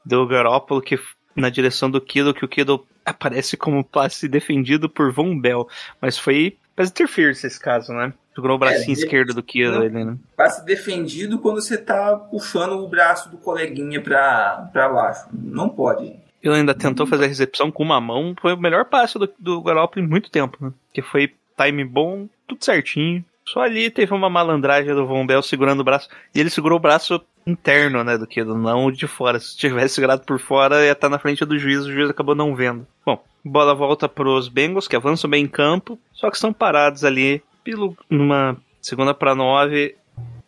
[0.05, 0.97] do Garópolo que
[1.35, 5.67] na direção do Kido, que o Kido aparece como passe defendido por Von Bell,
[6.01, 8.11] mas foi pass interference esse caso, né?
[8.33, 9.81] Segurou o bracinho de- esquerdo do não.
[9.81, 10.17] ali, né?
[10.35, 15.25] Passe defendido quando você tá puxando o braço do coleguinha pra, pra baixo.
[15.31, 16.13] Não pode.
[16.43, 18.35] Ele ainda tentou fazer a recepção com uma mão.
[18.41, 20.71] Foi o melhor passe do, do Garoppolo em muito tempo, né?
[20.93, 23.23] Que foi time bom, tudo certinho.
[23.47, 26.09] Só ali teve uma malandragem do Von Bell segurando o braço.
[26.33, 29.39] E ele segurou o braço interno, né, do Kido, não o de fora.
[29.39, 32.55] Se tivesse segurado por fora, ia estar na frente do juiz, o juiz acabou não
[32.55, 32.85] vendo.
[33.05, 37.41] Bom, bola volta pros Bengals, que avançam bem em campo, só que são parados ali
[37.63, 39.95] pelo, numa segunda para nove.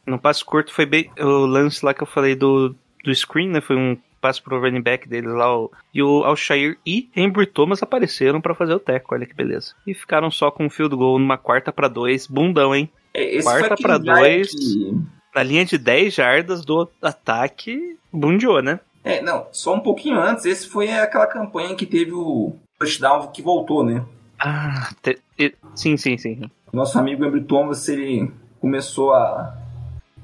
[0.05, 3.61] No passe curto foi bem o lance lá que eu falei do, do screen, né?
[3.61, 5.55] Foi um passe pro running back deles lá.
[5.55, 9.73] O, e o Alshire e Embry Thomas apareceram pra fazer o teco, olha que beleza.
[9.85, 12.89] E ficaram só com um field goal numa quarta pra dois, bundão, hein?
[13.13, 14.51] É, Esse Quarta drive dois.
[14.51, 18.79] que- Na linha de 10 jardas do ataque, bundeou, né?
[19.03, 23.43] É, não, só um pouquinho antes, esse foi aquela campanha que teve o touchdown que
[23.43, 24.03] voltou, né?
[24.39, 25.19] Ah, te-
[25.75, 26.49] sim, sim, sim.
[26.73, 29.55] Nosso amigo Embry Thomas, ele começou a...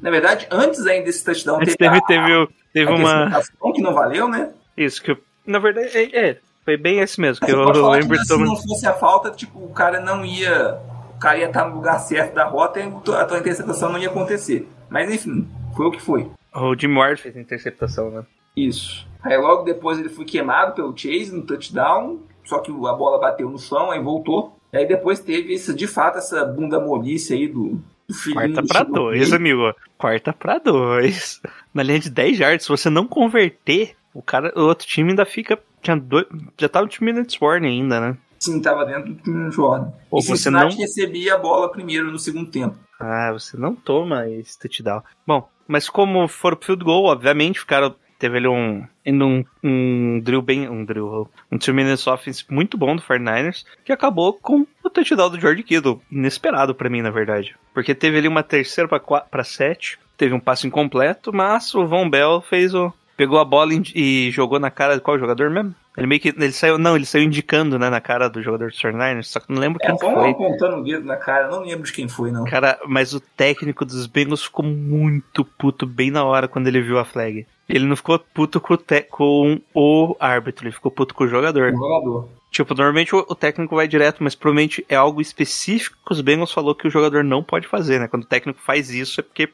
[0.01, 3.71] Na verdade, antes ainda desse touchdown, Mas teve, teve, teve, o- teve a, a uma.
[3.71, 4.49] que não valeu, né?
[4.75, 7.45] Isso, que eu- na verdade, é, é, foi bem esse mesmo.
[7.45, 9.99] Que Você eu, eu falar que lembro se não fosse a falta, tipo, o cara
[9.99, 10.79] não ia...
[11.15, 12.83] O cara ia estar no lugar certo da rota e
[13.15, 14.67] a tua interceptação não ia acontecer.
[14.93, 16.29] Mas enfim, foi o que foi.
[16.53, 18.23] O Jim Ward fez a interceptação, né?
[18.55, 19.07] Isso.
[19.23, 23.49] Aí logo depois ele foi queimado pelo Chase no touchdown, só que a bola bateu
[23.49, 24.55] no chão, aí voltou.
[24.71, 28.83] Aí depois teve de fato essa bunda molice aí do, do filhinho Quarta do pra
[28.83, 29.73] dois, amigo.
[29.97, 31.41] Quarta pra dois.
[31.73, 35.25] Na linha de 10 yards, se você não converter, o cara, o outro time ainda
[35.25, 35.57] fica.
[35.81, 38.17] Tinha dois, já tava no two minutes warning ainda, né?
[38.43, 39.91] Sim, tava dentro do Jordan.
[40.11, 42.75] Ou e Cincinnati não- recebia a bola primeiro no segundo tempo.
[42.99, 45.01] Ah, você não toma esse touchdown.
[45.25, 47.95] Bom, mas como foram pro field goal, obviamente, ficaram.
[48.19, 48.85] Teve ali um.
[49.05, 50.69] Um, um drill bem.
[50.69, 51.29] Um drill.
[51.51, 55.63] Um two minutes offense muito bom do 49ers, que acabou com o touchdown do George
[55.63, 56.01] Kittle.
[56.09, 57.53] Inesperado pra mim, na verdade.
[57.73, 62.41] Porque teve ali uma terceira pra sete, teve um passe incompleto, mas o Von Bell
[62.41, 62.93] fez o.
[63.17, 65.75] Pegou a bola e jogou na cara de qual jogador mesmo?
[65.97, 66.29] Ele meio que.
[66.29, 66.77] Ele saiu.
[66.77, 69.79] Não, ele saiu indicando, né, na cara do jogador do 49ers, só que não lembro
[69.81, 72.45] É, quem foi apontando o dedo na cara, não lembro de quem foi, não.
[72.45, 76.97] Cara, mas o técnico dos Bengals ficou muito puto bem na hora quando ele viu
[76.97, 77.45] a flag.
[77.69, 81.27] Ele não ficou puto com o, te- com o árbitro, ele ficou puto com o
[81.27, 81.71] jogador.
[81.73, 82.29] O jogador.
[82.51, 86.51] Tipo, normalmente o, o técnico vai direto, mas provavelmente é algo específico que os Bengals
[86.51, 88.07] falou que o jogador não pode fazer, né?
[88.07, 89.49] Quando o técnico faz isso é porque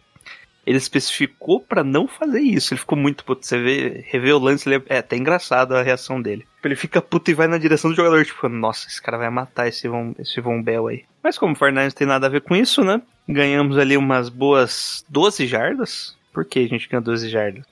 [0.69, 2.73] ele especificou pra não fazer isso.
[2.73, 3.45] Ele ficou muito puto.
[3.45, 6.45] Você vê, revê o lance, ele é, é até engraçado a reação dele.
[6.63, 9.67] Ele fica puto e vai na direção do jogador, tipo, nossa, esse cara vai matar
[9.67, 11.05] esse Von, esse Von Bell aí.
[11.23, 13.01] Mas como o Fernandes tem nada a ver com isso, né?
[13.27, 16.15] Ganhamos ali umas boas 12 jardas.
[16.31, 17.65] Por que a gente ganhou 12 jardas?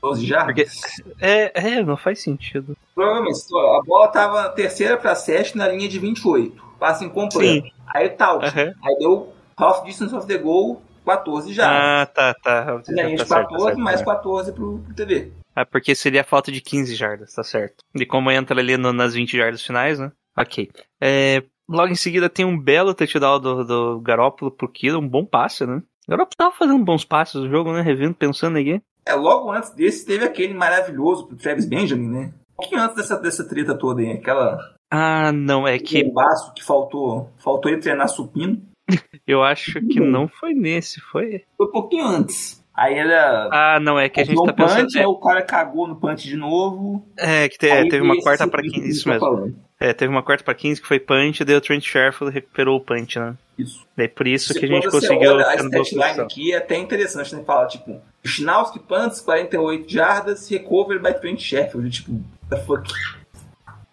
[0.00, 0.44] 12 já?
[0.44, 0.66] Porque-
[1.20, 2.76] É, é, não faz sentido.
[2.94, 6.62] Provavelmente, a bola tava terceira pra 7 na linha de 28.
[6.78, 7.66] Passe incompleto.
[7.66, 7.72] Sim.
[7.88, 8.40] Aí tal.
[8.42, 8.72] Aham.
[8.84, 12.02] Aí deu half distance of the goal, 14 já.
[12.02, 12.76] Ah, tá, tá.
[12.78, 14.06] de Tá certo, tá 14, certo, mais tá.
[14.14, 15.32] 14 pro, pro TV.
[15.54, 17.76] Ah, porque seria falta de 15 jardas, tá certo.
[17.94, 20.10] E como entra ali no- nas 20 jardas finais, né?
[20.36, 20.68] Ok.
[21.00, 25.24] É, logo em seguida tem um belo touchdown do, do Garópolo pro Kiro, um bom
[25.24, 25.80] passe, né?
[26.08, 27.80] O Garópolo tava fazendo bons passes no jogo, né?
[27.82, 28.80] Revendo, pensando aqui.
[29.06, 32.32] É, logo antes desse teve aquele maravilhoso pro Travis Benjamin, né?
[32.52, 34.58] Um pouquinho antes dessa, dessa treta toda aí, aquela
[34.90, 38.60] Ah, não, é que bombaço que faltou, faltou ele treinar supino.
[39.26, 41.42] eu acho que não foi nesse, foi.
[41.56, 42.62] Foi um pouquinho antes.
[42.76, 43.48] Aí era.
[43.52, 45.00] Ah, não, é que a gente Passou tá o punch, pensando.
[45.00, 47.06] aí o cara cagou no punch de novo.
[47.16, 49.20] É, é que te- Aí teve uma quarta que 15, a gente isso mesmo.
[49.20, 49.56] falando.
[49.78, 52.80] É, teve uma quarta pra 15 que foi punch, daí o Trent Sherfield recuperou o
[52.80, 53.34] punch, né?
[53.56, 53.86] Isso.
[53.96, 55.34] Daí por isso Se que a gente conseguiu.
[55.34, 57.44] olha a statline aqui é até interessante, né?
[57.44, 61.88] Fala, tipo, Schnauski punts, 48 jardas, recover by Trent Sheffield.
[61.90, 62.20] Tipo,
[62.50, 62.90] the fuck.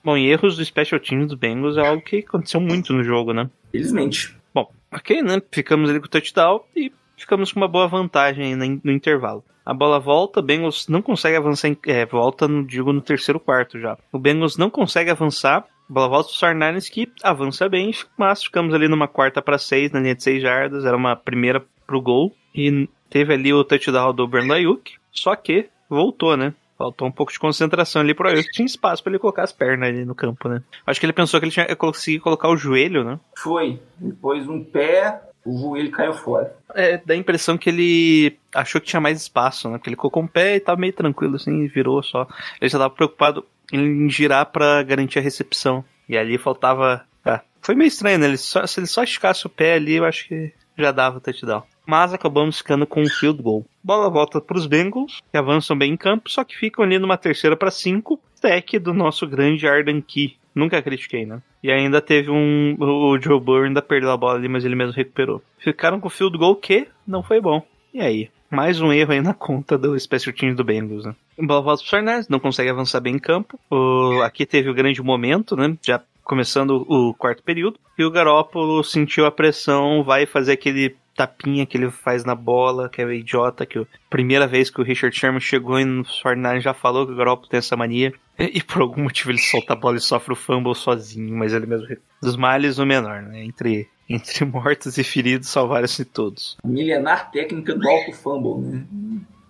[0.04, 3.34] Bom, e erros do special teams dos Bengals é algo que aconteceu muito no jogo,
[3.34, 3.48] né?
[3.72, 4.36] Felizmente.
[4.54, 5.42] Bom, ok, né?
[5.52, 9.44] Ficamos ali com o touchdown e ficamos com uma boa vantagem no intervalo.
[9.66, 13.40] A bola volta, o Bengals não consegue avançar, em, é, volta, no, digo, no terceiro
[13.40, 13.98] quarto já.
[14.12, 18.74] O Bengals não consegue avançar, a bola volta pro 49ers que avança bem, mas ficamos
[18.74, 22.36] ali numa quarta para seis, na linha de seis jardas, era uma primeira pro gol,
[22.56, 24.78] e teve ali o touchdown do Brandon
[25.12, 26.54] só que voltou, né?
[26.82, 29.90] Faltou um pouco de concentração ali pro Ayuk, tinha espaço para ele colocar as pernas
[29.90, 30.64] ali no campo, né?
[30.84, 33.20] Acho que ele pensou que ele tinha conseguido colocar o joelho, né?
[33.38, 33.80] Foi.
[34.00, 36.56] Depois um pé, o joelho caiu fora.
[36.74, 39.78] É, dá a impressão que ele achou que tinha mais espaço, né?
[39.78, 42.28] Porque ele colocou um pé e tava meio tranquilo, assim, virou só.
[42.60, 45.86] Ele já tava preocupado em girar para garantir a recepção.
[46.10, 47.06] E ali faltava.
[47.24, 48.26] Ah, foi meio estranho, né?
[48.26, 51.22] Ele só, se ele só esticasse o pé ali, eu acho que já dava o
[51.22, 51.62] touchdown.
[51.92, 53.66] Mas acabamos ficando com um field goal.
[53.84, 57.18] Bola volta para os Bengals, que avançam bem em campo, só que ficam ali numa
[57.18, 58.18] terceira para cinco.
[58.40, 60.38] Tech do nosso grande Arden Key.
[60.56, 61.42] Nunca critiquei, né?
[61.62, 62.78] E ainda teve um.
[62.80, 65.42] O Joe Burrow ainda perdeu a bola ali, mas ele mesmo recuperou.
[65.60, 67.62] Ficaram com o field goal que não foi bom.
[67.94, 68.30] E aí?
[68.50, 71.14] Mais um erro aí na conta do Special Teams do Bengals, né?
[71.38, 73.60] Bola volta pro Sarnaz, não consegue avançar bem em campo.
[73.70, 75.76] O, aqui teve o grande momento, né?
[75.86, 77.78] Já começando o quarto período.
[77.98, 82.90] E o Garópolo sentiu a pressão, vai fazer aquele tapinha que ele faz na bola,
[82.90, 86.74] que é idiota, que a primeira vez que o Richard Sherman chegou no 49 já
[86.74, 88.14] falou que o Garoppolo tem essa mania.
[88.40, 91.54] E, e, por algum motivo ele solta a bola e sofre o fumble sozinho, mas
[91.54, 91.88] ele mesmo...
[92.22, 93.44] Dos males o menor, né?
[93.44, 96.58] Entre, entre mortos e feridos, salvaram-se todos.
[96.64, 98.86] Milenar técnica do alto fumble, né?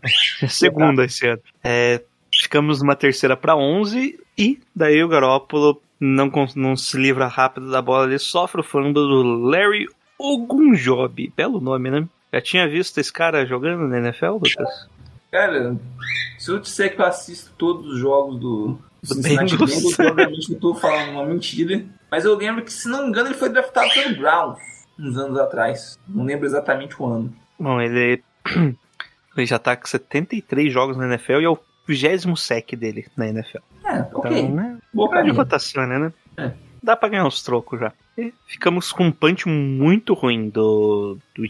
[0.50, 1.42] Segunda esse ano.
[1.64, 2.02] É,
[2.34, 7.82] ficamos numa terceira para 11 e daí o Garoppolo não, não se livra rápido da
[7.82, 9.86] bola, ele sofre o fumble do Larry
[10.22, 11.34] Ogunjobi.
[11.36, 12.08] Belo nome, né?
[12.32, 14.88] Já tinha visto esse cara jogando na NFL, Lucas?
[15.32, 15.76] Cara,
[16.38, 20.76] se eu disser que eu assisto todos os jogos do, Cincinnati Bengals, provavelmente eu tô
[20.76, 21.84] falando uma mentira.
[22.10, 24.60] Mas eu lembro que, se não me engano, ele foi draftado pelo Browns
[25.00, 26.00] uns anos atrás.
[26.08, 27.34] Não lembro exatamente o ano.
[27.60, 28.24] Bom, ele,
[29.36, 31.58] ele já tá com 73 jogos na NFL e é o
[31.88, 33.60] 20 sec dele na NFL.
[33.86, 34.32] É, ok.
[34.32, 34.78] Então, né?
[34.94, 36.14] Boa de rotação, né?
[36.38, 36.52] É.
[36.84, 37.92] Dá pra ganhar uns trocos já.
[38.22, 41.44] E ficamos com um punch muito ruim do, do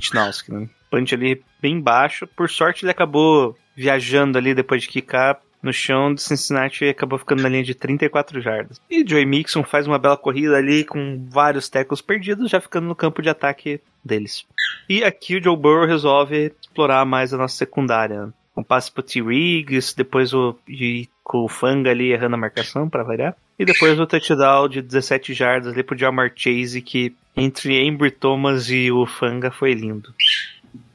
[0.49, 0.69] né?
[0.89, 2.27] Punch ali bem baixo.
[2.27, 7.19] Por sorte, ele acabou viajando ali depois de quicar no chão do Cincinnati e acabou
[7.19, 8.81] ficando na linha de 34 jardas.
[8.89, 12.95] E Joey Mixon faz uma bela corrida ali com vários tackles perdidos, já ficando no
[12.95, 14.45] campo de ataque deles.
[14.89, 18.34] E aqui o Joe Burrow resolve explorar mais a nossa secundária.
[18.57, 23.03] Um passe pro T-Riggs, depois o, de, com o Fanga ali errando a marcação para
[23.03, 23.36] variar.
[23.62, 28.71] E depois o touchdown de 17 jardas ali pro Jamar Chase, que entre Amber Thomas
[28.71, 30.12] e o Fanga foi lindo.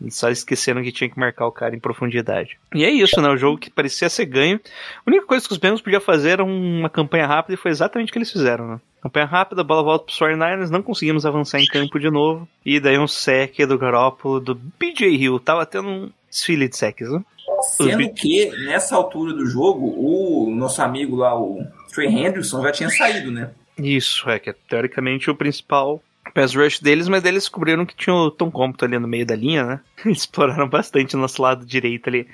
[0.09, 2.59] Só esqueceram que tinha que marcar o cara em profundidade.
[2.75, 3.29] E é isso, né?
[3.29, 4.59] O jogo que parecia ser ganho.
[4.99, 8.09] A única coisa que os Bengals podiam fazer era uma campanha rápida e foi exatamente
[8.09, 8.81] o que eles fizeram, né?
[9.01, 12.49] Campanha rápida, bola volta pros 49ers, não conseguimos avançar em campo de novo.
[12.65, 15.39] E daí um sec do Garoppolo, do BJ Hill.
[15.39, 17.23] Tava tendo um desfile de secs, né?
[17.63, 21.65] Sendo que, nessa altura do jogo, o nosso amigo lá, o
[21.97, 23.51] Trey Henderson, já tinha saído, né?
[23.79, 26.03] Isso, é que é teoricamente o principal
[26.35, 29.35] pass rush deles, mas eles descobriram que tinha o Tom Compton ali no meio da
[29.35, 29.81] linha, né?
[30.05, 32.29] Exploraram bastante o nosso lado direito ali.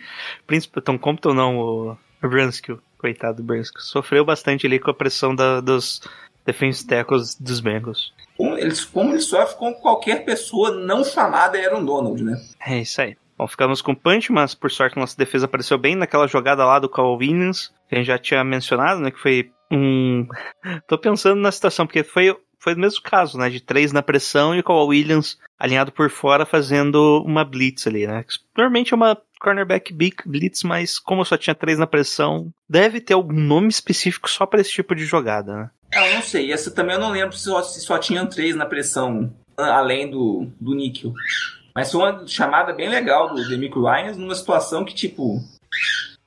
[0.46, 3.80] Príncipe Tom Compton não, o Brunskill, coitado do Brunskill.
[3.80, 6.00] Sofreu bastante ali com a pressão da, dos
[6.44, 8.12] defense tackles dos Bengals.
[8.36, 12.40] Como eles, como eles sofrem com qualquer pessoa não chamada Aaron Donald, né?
[12.66, 13.16] É isso aí.
[13.46, 17.16] Ficamos com punch, mas por sorte nossa defesa apareceu bem naquela jogada lá do Carl
[17.16, 19.10] Williams, que a gente já tinha mencionado, né?
[19.10, 20.26] Que foi um.
[20.86, 23.48] Tô pensando na situação, porque foi, foi o mesmo caso, né?
[23.48, 28.06] De três na pressão e o Carl Williams alinhado por fora fazendo uma blitz ali,
[28.06, 28.24] né?
[28.56, 33.32] Normalmente é uma cornerback blitz, mas como só tinha três na pressão, deve ter algum
[33.32, 35.70] nome específico só para esse tipo de jogada, né?
[35.92, 36.52] É, eu não sei.
[36.52, 40.50] Essa também eu não lembro se só, se só tinham três na pressão, além do,
[40.60, 41.12] do níquel.
[41.74, 45.38] Mas foi uma chamada bem legal do Demico Ryan numa situação que, tipo,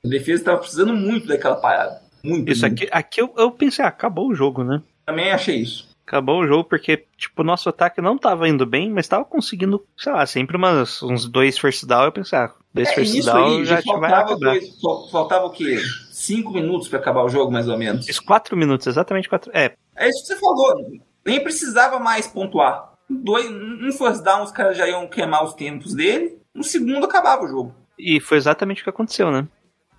[0.04, 2.00] a defesa estava precisando muito daquela parada.
[2.24, 2.50] Muito.
[2.50, 2.82] Isso muito.
[2.82, 4.82] aqui, aqui eu, eu pensei, ah, acabou o jogo, né?
[5.04, 5.86] Também achei isso.
[6.06, 9.84] Acabou o jogo porque, tipo, o nosso ataque não tava indo bem, mas tava conseguindo,
[9.96, 12.04] sei lá, sempre umas, uns dois first down.
[12.04, 15.46] Eu pensei, ah, dois É first isso down aí, já vai faltava, dois- fal- faltava
[15.46, 15.78] o quê?
[16.12, 18.08] Cinco minutos pra acabar o jogo, mais ou menos.
[18.08, 19.50] Isso, quatro minutos, exatamente quatro.
[19.54, 20.92] É, É isso que você falou.
[21.24, 22.92] Nem precisava mais pontuar.
[23.08, 26.38] Dois, um first down, os caras já iam queimar os tempos dele.
[26.54, 27.74] No segundo, acabava o jogo.
[27.98, 29.46] e foi exatamente o que aconteceu, né?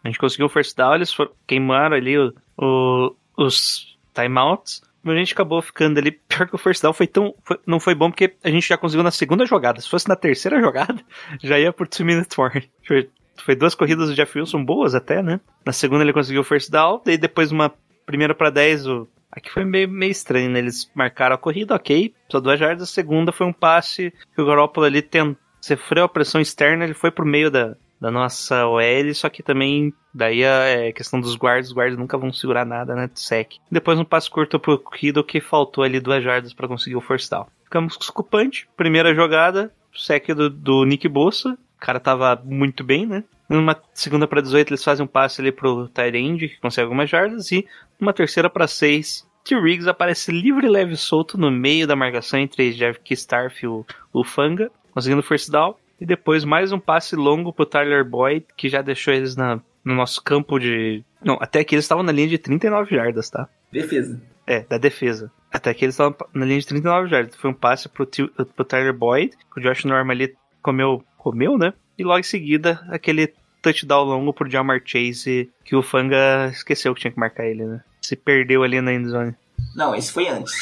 [0.03, 5.15] A gente conseguiu o first down, eles foram, queimaram ali o, o- os timeouts, mas
[5.15, 6.11] a gente acabou ficando ali.
[6.27, 7.33] Pior que o first down foi tão.
[7.43, 9.79] foi- não foi bom porque a gente já conseguiu na segunda jogada.
[9.81, 10.99] Se fosse na terceira jogada,
[11.41, 12.69] já ia por two minutes more.
[12.85, 13.09] Foi,
[13.43, 15.39] foi duas corridas do Jeff Wilson boas até, né?
[15.65, 17.73] Na segunda ele conseguiu o first down, daí depois uma
[18.05, 19.07] primeira pra 10, o.
[19.31, 20.59] Aqui foi meio, meio estranho, né?
[20.59, 22.83] Eles marcaram a corrida, ok, só duas jardas.
[22.83, 26.93] A segunda foi um passe que o Garoppolo ali tentou sofreu a pressão externa, ele
[26.93, 31.35] foi pro meio da, da nossa OL, só que também daí a é, questão dos
[31.35, 33.53] guardas, os guardas nunca vão segurar nada, né, sec.
[33.69, 37.29] Depois um passo curto pro Kido que faltou ali duas jardas para conseguir o force
[37.29, 37.47] down.
[37.63, 42.83] Ficamos com o Punch, primeira jogada, sec do, do Nick Bossa, o cara tava muito
[42.83, 43.23] bem, né?
[43.49, 47.51] Numa segunda para 18 eles fazem um passe ali pro Tyrande, que consegue algumas jardas,
[47.51, 47.65] e
[47.99, 49.55] numa terceira para 6 T.
[49.55, 53.85] Riggs aparece livre, leve e solto no meio da marcação entre Jeff Kistarf e o,
[54.11, 55.75] o Fanga, conseguindo force down.
[55.99, 59.95] E depois mais um passe longo pro Tyler Boyd, que já deixou eles na, no
[59.95, 61.01] nosso campo de.
[61.23, 63.47] Não, até aqui eles estavam na linha de 39 jardas, tá?
[63.71, 64.21] Defesa.
[64.45, 65.31] É, da defesa.
[65.51, 67.35] Até aqui eles estavam na linha de 39 jardas.
[67.35, 71.73] Foi um passe pro, pro Tyler Boyd, que o Josh Norman ali comeu, comeu, né?
[71.97, 77.01] E logo em seguida, aquele touchdown longo pro Jamar Chase, que o Fanga esqueceu que
[77.01, 77.81] tinha que marcar ele, né?
[78.01, 79.35] Se perdeu ali na endzone.
[79.75, 80.53] Não, esse foi antes.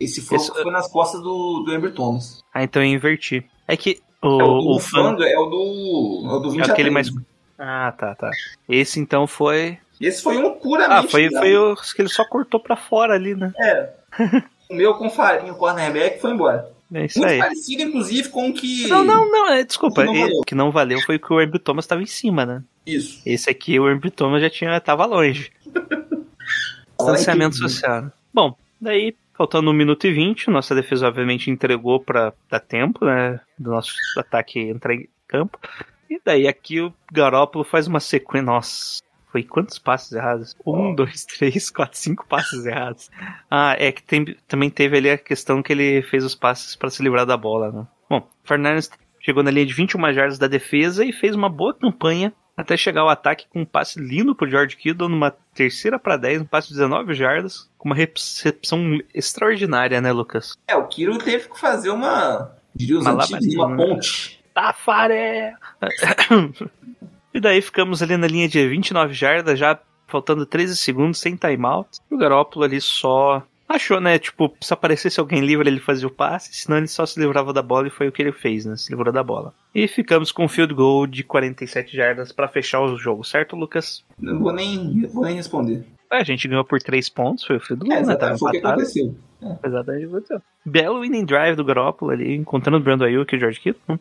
[0.00, 0.50] Esse foi, esse...
[0.52, 2.42] foi nas costas do, do Amber Thomas.
[2.54, 3.44] Ah, então eu inverti.
[3.66, 6.68] É que o, é, o, o, o Fanga é o do, é o do 20
[6.68, 7.08] é aquele mais
[7.58, 8.30] Ah, tá, tá.
[8.68, 12.60] Esse então foi Esse foi um puramente Ah, foi, foi o que ele só cortou
[12.60, 13.52] pra fora ali, né?
[13.58, 13.90] É.
[14.70, 16.77] o meu com farinha, o cornerback foi embora.
[16.92, 17.38] É isso Muito aí.
[17.38, 18.86] parecido, inclusive, com o que.
[18.88, 20.04] Não, não, não, é, desculpa.
[20.04, 20.40] não O valeu.
[20.46, 22.62] que não valeu foi que o Ambry Thomas tava em cima, né?
[22.86, 23.20] Isso.
[23.26, 25.50] Esse aqui, o Ambry Thomas já tinha, tava longe.
[26.98, 28.10] Distanciamento que- social.
[28.32, 33.40] Bom, daí, faltando 1 minuto e 20, nossa defesa obviamente entregou pra dar tempo, né?
[33.58, 35.58] Do nosso ataque entrar em campo.
[36.10, 38.44] E daí aqui o Garópolo faz uma sequência.
[38.46, 40.56] Nossa, foi quantos passes errados?
[40.66, 43.10] Um, dois, três, quatro, cinco passes errados.
[43.50, 46.90] Ah, é que tem- também teve ali a questão que ele fez os passes pra
[46.90, 47.86] se livrar da bola, né?
[48.08, 52.32] Bom, Fernandes chegou na linha de 21 jardas da defesa e fez uma boa campanha
[52.56, 56.40] até chegar ao ataque com um passe lindo pro George Kittle numa terceira para 10,
[56.42, 60.56] um passe de 19 jardas, com uma recepção extraordinária, né, Lucas?
[60.66, 62.56] É, o Kiro teve que fazer uma.
[62.74, 63.76] Diria os Uma antigos, uma né?
[63.76, 64.40] ponte.
[64.54, 65.54] Tafaré!
[67.32, 71.88] e daí ficamos ali na linha de 29 jardas, já faltando 13 segundos, sem timeout.
[72.10, 74.18] E o Garópolo ali só achou, né?
[74.18, 77.62] Tipo, se aparecesse alguém livre, ele fazia o passe, senão ele só se livrava da
[77.62, 78.76] bola e foi o que ele fez, né?
[78.76, 79.52] Se livrou da bola.
[79.74, 84.02] E ficamos com um field goal de 47 jardas pra fechar o jogo, certo, Lucas?
[84.18, 85.84] Não vou nem, vou nem responder.
[86.10, 88.16] A gente ganhou por 3 pontos, foi o field goal, É, né?
[88.16, 89.14] Tava foi o que aconteceu.
[89.62, 90.42] Exatamente o que aconteceu.
[90.64, 93.82] Belo winning drive do Garópolo ali, encontrando o Brandon Ayuk e o George Kittle.
[93.88, 93.98] Hum.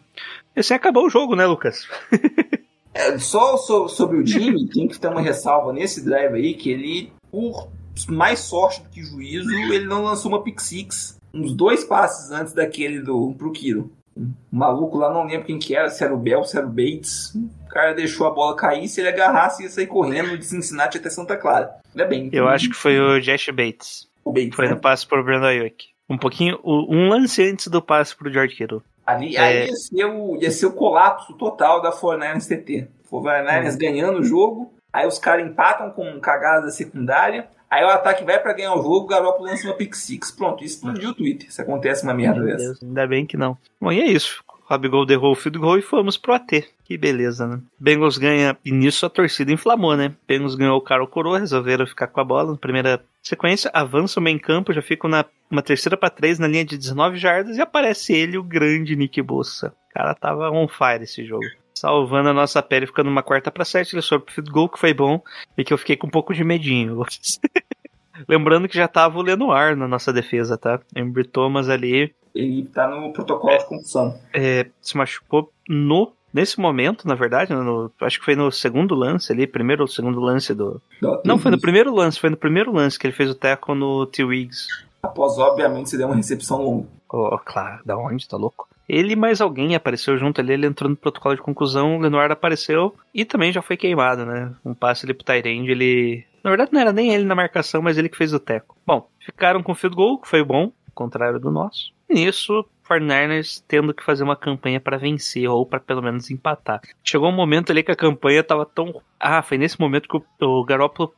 [0.56, 1.88] E assim acabou o jogo, né, Lucas?
[2.98, 6.70] É, só so- sobre o time, tem que ter uma ressalva nesse drive aí, que
[6.70, 7.70] ele, por
[8.10, 12.54] mais sorte do que juízo, ele não lançou uma pick six uns dois passes antes
[12.54, 13.92] daquele do pro Kiro.
[14.16, 16.70] O maluco lá, não lembro quem que era, se era o Bell, se era o
[16.70, 17.36] Bates.
[17.36, 21.10] O cara deixou a bola cair, se ele agarrasse, ia sair correndo de Cincinnati até
[21.10, 21.70] Santa Clara.
[21.96, 22.30] É bem.
[22.34, 24.08] Eu acho que foi o Josh Bates.
[24.26, 24.74] o Bates, Foi né?
[24.74, 25.86] no passe pro Brandon Ayuk.
[26.10, 28.82] Um pouquinho, um lance antes do passe pro George Kittle.
[29.08, 29.40] Ali, É.
[29.40, 32.88] aí ia ser, o, ia ser o colapso total da 49ers TT.
[33.10, 33.78] 49ers Uhum.
[33.80, 38.52] ganhando o jogo, aí os caras empatam com cagada secundária, aí o ataque vai pra
[38.52, 40.30] ganhar o jogo, o Garoppolo lança uma pick six.
[40.30, 42.66] Pronto, explodiu o Twitter se acontece uma merda Meu dessa.
[42.66, 43.58] Deus, ainda bem que não.
[43.80, 44.44] Bom, e é isso.
[44.50, 46.68] O Rabigol derrou o field goal e fomos pro AT.
[46.88, 47.60] Que beleza, né?
[47.78, 50.16] Bengals ganha, e nisso a torcida inflamou, né?
[50.26, 54.24] Bengals ganhou o cara o coroa, resolveram ficar com a bola na primeira sequência, avançam
[54.24, 57.58] meio em campo, já ficam na uma terceira para três na linha de 19 jardas
[57.58, 59.74] e aparece ele, o grande Nick Bossa.
[59.90, 61.44] O cara tava on fire esse jogo.
[61.74, 64.80] Salvando a nossa pele, ficando numa quarta para sete, ele soube pro field goal, que
[64.80, 65.22] foi bom,
[65.58, 67.04] e que eu fiquei com um pouco de medinho.
[68.28, 70.80] Lembrando que já tava o Lenoir na nossa defesa, tá?
[70.96, 74.20] Embry Thomas ali, Ele tá no protocolo de concussão.
[74.34, 79.32] é, se machucou no nesse momento, na verdade, no- acho que foi no segundo lance
[79.32, 80.82] ali, primeiro ou segundo lance do.
[81.26, 84.06] Não, foi no primeiro lance, foi no primeiro lance que ele fez o tackle no
[84.06, 84.24] T.
[84.24, 84.68] Wiggs.
[85.04, 86.88] Após, obviamente, se der uma recepção longa.
[87.10, 88.28] Oh, claro, da onde?
[88.28, 88.68] Tá louco?
[88.88, 92.96] Ele mais alguém apareceu junto ali, ele entrou no protocolo de conclusão, o Lenoir apareceu
[93.14, 94.52] e também já foi queimado, né?
[94.64, 96.24] Um passe ali pro Tyrande, ele.
[96.44, 98.78] Na verdade não era nem ele na marcação, mas ele que fez o teco.
[98.86, 101.92] Bom, ficaram com o field goal, que foi bom, contrário do nosso.
[102.10, 106.82] E nisso, 49ers tendo que fazer uma campanha pra vencer, ou pra pelo menos empatar.
[107.04, 109.02] Chegou um momento ali que a campanha tava tão.
[109.20, 111.14] Ah, foi nesse momento que o, o Garoppolo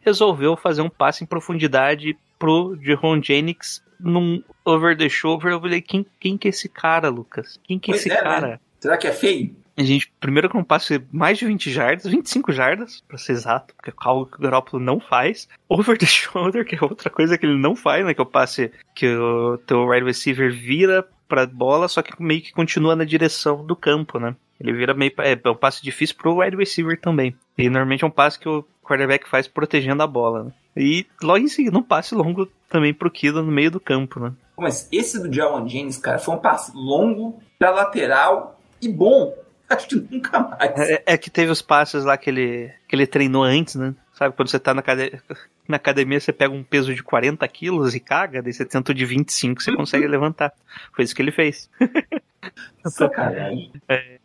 [0.00, 5.52] resolveu fazer um passe em profundidade pro Jerome Jennings num over the shoulder.
[5.52, 7.58] Eu falei, quem, quem que é esse cara, Lucas?
[7.64, 8.22] Quem que é Pois esse é, né?
[8.22, 8.60] cara?
[8.78, 9.56] Será que é feio?
[9.76, 13.74] A gente, primeiro que um passe mais de 20 jardas, 25 jardas, pra ser exato,
[13.74, 15.48] porque é algo que o Garoppolo não faz.
[15.68, 18.14] Over the shoulder, que é outra coisa que ele não faz, né?
[18.14, 22.42] Que é o passe que o teu wide receiver vira pra bola, só que meio
[22.42, 24.34] que continua na direção do campo, né?
[24.60, 25.12] Ele vira meio.
[25.18, 27.34] É, é um passe difícil pro wide receiver também.
[27.58, 30.52] E normalmente é um passe que o quarterback faz protegendo a bola, né?
[30.76, 34.32] E logo em seguida, um passe longo também pro Kido no meio do campo, né?
[34.56, 39.34] Mas esse do Jawan James, cara, foi um passe longo pra lateral e bom.
[39.68, 40.78] Acho que nunca mais.
[40.78, 43.94] É, é que teve os passes lá que ele, que ele treinou antes, né?
[44.12, 45.22] Sabe, quando você tá na, academia,
[45.66, 48.94] na academia, você pega um peso de 40 quilos e caga, daí você tenta o
[48.94, 50.52] de 25, você consegue levantar.
[50.92, 51.68] Foi isso que ele fez.
[52.86, 53.72] Sacanagem.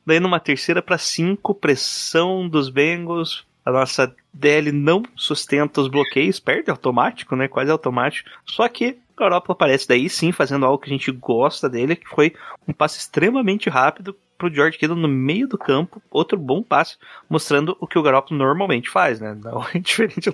[0.05, 3.47] Daí numa terceira para cinco, pressão dos Bengals.
[3.65, 7.47] A nossa DL não sustenta os bloqueios, perde automático, né?
[7.47, 8.29] Quase automático.
[8.45, 12.07] Só que o Garoppolo aparece daí sim, fazendo algo que a gente gosta dele, que
[12.07, 12.33] foi
[12.67, 16.01] um passe extremamente rápido pro George Kittle no meio do campo.
[16.09, 16.97] Outro bom passe,
[17.29, 19.37] mostrando o que o Garoppolo normalmente faz, né?
[19.39, 20.31] Não é diferente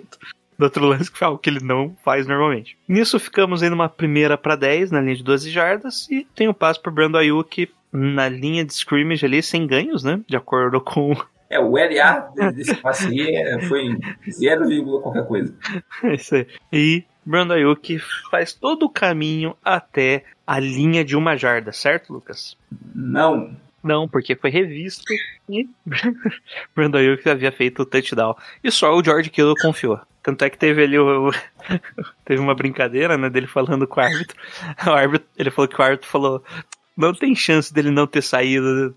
[0.57, 2.77] do outro lance que foi algo que ele não faz normalmente.
[2.87, 6.51] Nisso ficamos aí numa primeira para 10 na linha de 12 jardas e tem o
[6.51, 10.21] um passe pro Brando Ayuk na linha de scrimmage ali sem ganhos, né?
[10.27, 11.13] De acordo com
[11.47, 13.95] É, o LA desse passe aí é, foi
[14.27, 15.53] 0, qualquer coisa.
[16.03, 16.47] Isso aí.
[16.73, 17.99] E Brando Ayuk
[18.31, 22.57] faz todo o caminho até a linha de uma jarda, certo, Lucas?
[22.93, 23.55] Não.
[23.85, 25.03] Não, porque foi revisto
[25.47, 25.69] e
[26.75, 28.35] Brando Ayuk havia feito o touchdown.
[28.63, 29.99] E só o George Kittle confiou.
[30.23, 31.31] Tanto é que teve ali o, o
[32.25, 34.35] teve uma brincadeira, né, dele falando com o árbitro.
[34.87, 36.43] O árbitro, ele falou que o árbitro falou:
[36.97, 38.95] "Não tem chance dele não ter saído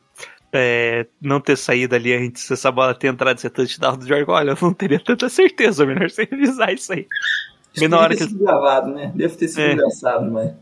[0.51, 4.07] é, não ter saído ali antes, se essa bola ter entrado e ser touchdown do
[4.07, 7.07] George, olha, eu não teria tanta certeza, melhor você revisar isso aí.
[7.87, 9.13] Na hora deve ter que- sido gravado, né?
[9.15, 9.73] Deve ter sido É.
[9.75, 10.53] engraçado, mas.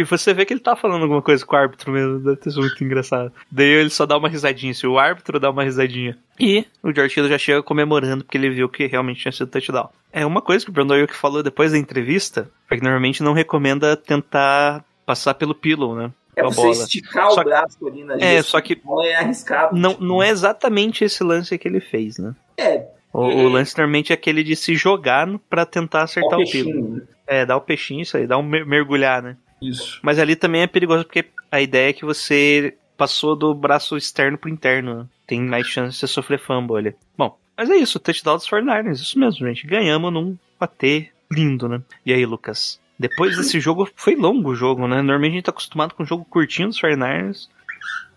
[0.00, 2.50] E você vê que ele tá falando alguma coisa com o árbitro mesmo, deve ter
[2.50, 3.32] sido muito engraçado.
[3.50, 6.16] Daí ele só dá uma risadinha, se o árbitro dá uma risadinha.
[6.38, 9.88] E o George Kittle já chega comemorando porque ele viu que realmente tinha sido touchdown.
[10.12, 13.32] É uma coisa que o Brandon Ayuk falou depois da entrevista, é que normalmente não
[13.32, 16.10] recomenda tentar passar pelo pillow, né?
[16.34, 16.72] É você bola.
[16.72, 19.74] esticar Só o que- braço ali na É, só que bola, é arriscado.
[19.74, 22.34] não, não é exatamente esse lance que ele fez, né?
[22.58, 26.50] É, O, o lance normalmente é aquele de se jogar pra tentar acertar o o
[26.50, 26.72] pillow.
[26.72, 26.94] peixinho.
[26.96, 27.02] né?
[27.26, 29.36] É, dar o peixinho, isso aí, dar um mer- mergulhar, né?
[29.60, 29.98] Isso.
[30.02, 34.36] Mas ali também é perigoso porque a ideia é que você passou do braço externo
[34.38, 34.94] pro interno.
[35.00, 35.06] né?
[35.26, 36.94] Tem mais chance de você sofrer fumble ali.
[37.16, 38.92] Bom, mas é isso, touchdown dos 49ers.
[38.94, 39.66] Isso mesmo, gente.
[39.66, 41.80] Ganhamos num AT lindo, né?
[42.04, 42.80] E aí, Lucas?
[42.98, 44.96] Depois desse jogo, foi longo o jogo, né?
[45.02, 47.48] Normalmente a gente tá acostumado com um jogo curtinho dos 49ers.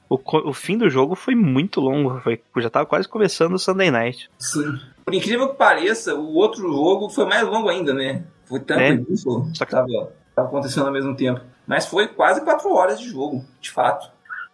[0.10, 0.18] O,
[0.50, 2.20] o fim do jogo foi muito longo.
[2.22, 4.30] Foi, já tava quase começando o Sunday Night.
[4.40, 4.80] Sim.
[5.06, 8.24] Por incrível que pareça, o outro jogo foi mais longo ainda, né?
[8.46, 9.14] Foi tanto É.
[9.14, 11.42] isso Só que- tava, tava acontecendo ao mesmo tempo.
[11.68, 14.10] Mas foi quase quatro horas de jogo, de fato.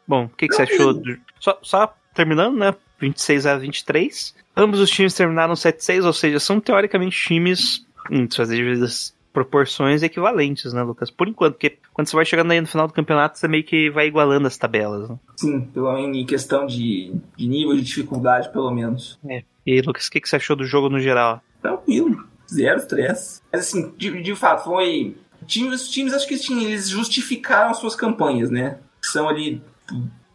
[0.08, 0.94] Bom, o que, que você achou?
[0.94, 2.76] do- Só, só terminando, né?
[3.00, 4.36] 26 a 23.
[4.56, 10.72] Ambos os times terminaram 7-6, ou seja, são teoricamente times em suas devidas proporções equivalentes,
[10.72, 11.12] né, Lucas?
[11.12, 13.90] Por enquanto, porque quando você vai chegando aí no final do campeonato, você meio que
[13.90, 15.10] vai igualando as tabelas.
[15.10, 15.20] Né?
[15.36, 19.20] Sim, pelo menos em questão de, de nível de dificuldade, pelo menos.
[19.26, 21.42] E aí, Lucas, o que, que você achou do jogo no geral?
[21.62, 22.24] Tranquilo.
[22.50, 23.42] Zero estresse.
[23.52, 25.18] Mas assim, de, de fato, foi.
[25.48, 28.78] Times, os times acho que sim, eles justificaram as suas campanhas, né?
[29.02, 29.62] São ali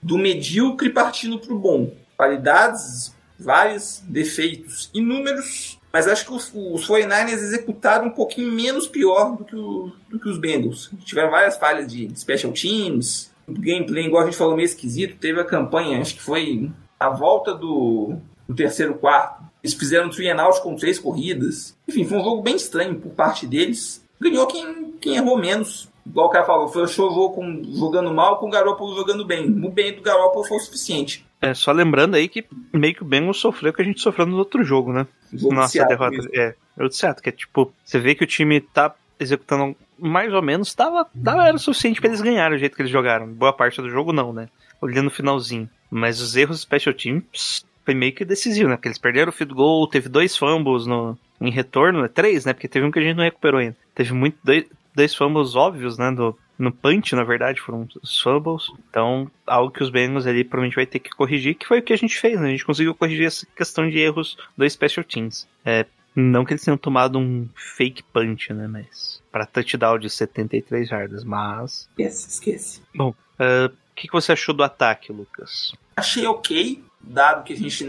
[0.03, 1.93] do medíocre partindo pro bom.
[2.17, 5.79] Qualidades, vários defeitos, inúmeros.
[5.93, 10.21] Mas acho que os, os 49ers executaram um pouquinho menos pior do que, o- do
[10.21, 10.91] que os Bengals.
[11.05, 15.17] Tiveram várias falhas de special teams, gameplay, igual a gente falou, meio esquisito.
[15.19, 18.17] Teve a campanha, acho que foi a volta do,
[18.49, 19.43] do terceiro quarto.
[19.65, 21.77] Eles fizeram um three and out com três corridas.
[21.89, 24.03] Enfim, foi um jogo bem estranho por parte deles.
[24.21, 25.89] Ganhou quem, quem errou menos.
[26.07, 29.47] Igual o cara falou, fechou o jogo com, jogando mal com o Garoppolo jogando bem.
[29.47, 31.25] O bem do Garoppolo foi o suficiente.
[31.41, 34.27] É, só lembrando aí que meio que o Bengals sofreu o que a gente sofreu
[34.27, 35.07] no outro jogo, né?
[35.33, 36.11] Jogo de Nossa, a derrota.
[36.11, 36.31] mesmo.
[36.35, 39.77] É, é o de Seattle, que é tipo, você vê que o time tá executando
[39.99, 42.91] mais ou menos, tava, tava era o suficiente pra eles ganharem o jeito que eles
[42.91, 43.27] jogaram.
[43.27, 44.49] Boa parte do jogo não, né?
[44.81, 45.69] Olhando no finalzinho.
[45.91, 48.77] Mas os erros do special teams foi meio que decisivo, né?
[48.77, 52.09] Porque eles perderam o field goal, teve dois fumbles no, em retorno, né?
[52.09, 52.53] Três, né?
[52.53, 53.77] Porque teve um que a gente não recuperou ainda.
[53.95, 54.65] Teve muito, dois,
[54.95, 56.11] dois fumbles óbvios, né?
[56.11, 58.71] Do, no punch, na verdade, foram os fumbles.
[58.89, 61.93] Então, algo que os Bengals ali provavelmente vai ter que corrigir, que foi o que
[61.93, 62.49] a gente fez, né?
[62.49, 65.49] A gente conseguiu corrigir essa questão de erros dos special teams.
[65.65, 68.67] É, não que eles tenham tomado um fake punch, né?
[68.67, 71.25] Mas para touchdown de 73 jardas.
[71.25, 71.89] Mas.
[71.91, 72.83] Esquece, esquece.
[73.39, 75.73] ah, o que, que você achou do ataque, Lucas?
[75.97, 77.87] Achei ok, dado que a gente,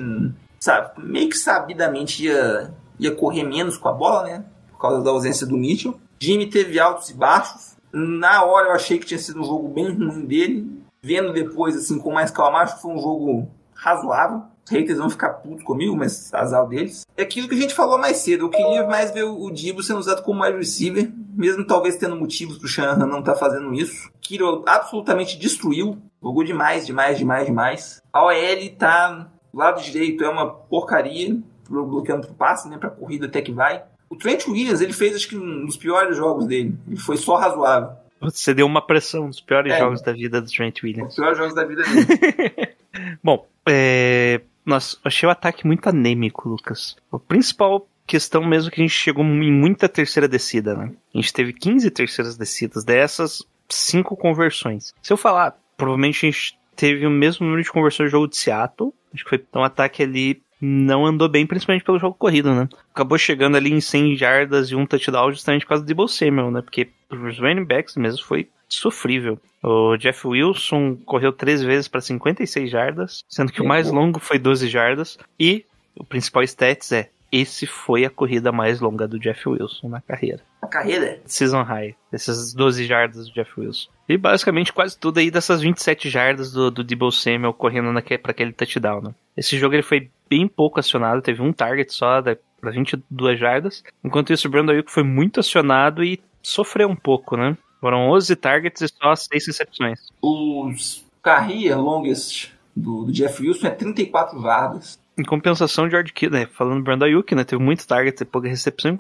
[0.59, 4.45] sabe, meio que sabidamente ia, ia correr menos com a bola, né?
[4.71, 5.99] Por causa da ausência do Mitchell.
[6.21, 7.75] Jimmy teve altos e baixos.
[7.91, 10.81] Na hora eu achei que tinha sido um jogo bem ruim dele.
[11.01, 14.43] Vendo depois, assim, com mais calma, acho que foi um jogo razoável.
[14.63, 17.01] Os haters vão ficar putos comigo, mas azar deles.
[17.17, 18.45] É aquilo que a gente falou mais cedo.
[18.45, 22.59] Eu queria mais ver o Dibo sendo usado como wide receiver, mesmo talvez tendo motivos
[22.59, 24.11] pro Shanahan não estar fazendo isso.
[24.21, 25.97] Kiro absolutamente destruiu.
[26.21, 28.01] Jogou demais, demais, demais, demais.
[28.13, 31.35] A OL tá do lado direito, é uma porcaria,
[31.67, 32.77] bloqueando pro passe, né?
[32.77, 33.83] Pra corrida até que vai.
[34.11, 36.75] O Trent Williams, ele fez acho que um dos piores jogos dele.
[36.87, 37.91] Ele foi só razoável.
[38.19, 39.79] Você deu uma pressão dos piores É.
[39.79, 41.15] jogos da vida do Trent Os Williams.
[41.15, 42.75] piores jogos da vida dele.
[43.23, 44.41] Bom, É...
[44.63, 46.95] Nossa, achei o ataque muito anêmico, Lucas.
[47.11, 50.91] A principal questão mesmo é que a gente chegou em muita terceira descida, né?
[51.15, 54.93] A gente teve 15 terceiras descidas, dessas, 5 conversões.
[55.01, 58.37] Se eu falar, provavelmente a gente teve o mesmo número de conversões do jogo de
[58.37, 58.93] Seattle.
[59.13, 62.69] Acho que foi um ataque ali não andou bem, principalmente pelo jogo corrido, né?
[62.93, 66.51] Acabou chegando ali em 100 jardas e um touchdown justamente por causa do Debo Samuel,
[66.51, 66.61] né?
[66.61, 69.39] Porque os running backs mesmo foi sofrível.
[69.63, 74.37] O Jeff Wilson correu três vezes para 56 jardas, sendo que o mais longo foi
[74.37, 75.17] 12 jardas.
[75.39, 80.01] E o principal stats é esse foi a corrida mais longa do Jeff Wilson na
[80.01, 80.41] carreira.
[80.61, 81.21] A carreira?
[81.25, 83.89] Season high, essas 12 jardas do Jeff Wilson.
[84.09, 88.51] E basicamente quase tudo aí dessas 27 jardas do, do Debo Samuel correndo para aquele
[88.51, 89.01] touchdown.
[89.01, 89.15] Né?
[89.37, 93.83] Esse jogo ele foi bem pouco acionado, teve um target só para 22 jardas.
[94.03, 97.57] Enquanto isso, o Brandon Ayuk foi muito acionado e sofreu um pouco, né?
[97.79, 99.99] Foram 11 targets e só 6 recepções.
[100.21, 104.99] Os carreira longest do, do Jeff Wilson é 34 jardas.
[105.17, 106.45] Em compensação, George Kittle, né?
[106.47, 107.43] Falando do Brandon Ayuk, né?
[107.43, 108.91] Teve muito target pouca recepção.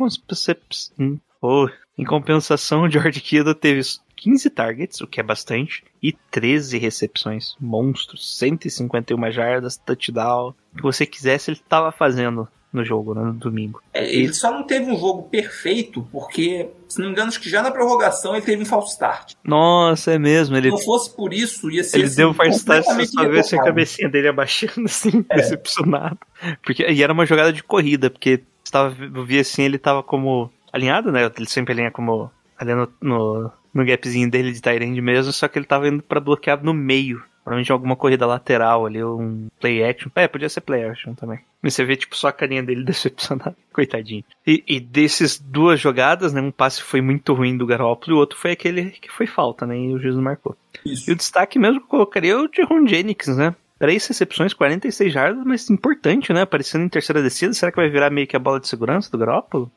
[0.99, 3.81] Em, oh, em compensação, George Kittle teve
[4.17, 7.55] 15 targets, o que é bastante, e 13 recepções.
[7.59, 8.37] Monstros.
[8.37, 10.53] 151 jardas, touchdown.
[10.73, 13.81] O que você quisesse, ele estava fazendo no jogo, né, no domingo.
[13.93, 17.49] É, ele só não teve um jogo perfeito, porque, se não me engano, acho que
[17.49, 19.33] já na prorrogação ele teve um false start.
[19.43, 20.55] Nossa, é mesmo.
[20.55, 20.69] Ele...
[20.69, 21.97] Se não fosse por isso, ia ser.
[21.97, 25.25] Ele assim, deu um false start e só ver assim, a cabecinha dele abaixando, assim,
[25.29, 25.35] é.
[25.35, 26.19] decepcionado.
[26.63, 30.49] Porque, e era uma jogada de corrida, porque estava, eu vi assim, ele tava como
[30.71, 31.29] alinhado, né?
[31.35, 35.59] Ele sempre alinha como ali no, no, no gapzinho dele de Tyrande mesmo, só que
[35.59, 37.23] ele tava indo para bloquear no meio.
[37.43, 40.09] Provavelmente alguma corrida lateral ali, um play action.
[40.15, 41.39] É, podia ser play action também.
[41.61, 43.55] Mas você vê, tipo, só a carinha dele decepcionada.
[43.73, 44.23] Coitadinho.
[44.45, 46.41] E, e desses duas jogadas, né?
[46.41, 49.65] Um passe foi muito ruim do Garoppolo e o outro foi aquele que foi falta,
[49.65, 49.77] né?
[49.77, 50.55] E o juiz não marcou.
[50.85, 51.09] Isso.
[51.09, 53.55] E o destaque mesmo que eu colocaria é o de Ron Jennings, né?
[53.79, 56.41] Três recepções, 46 jardas, mas importante, né?
[56.43, 57.53] Aparecendo em terceira descida.
[57.53, 59.71] Será que vai virar meio que a bola de segurança do Garoppolo?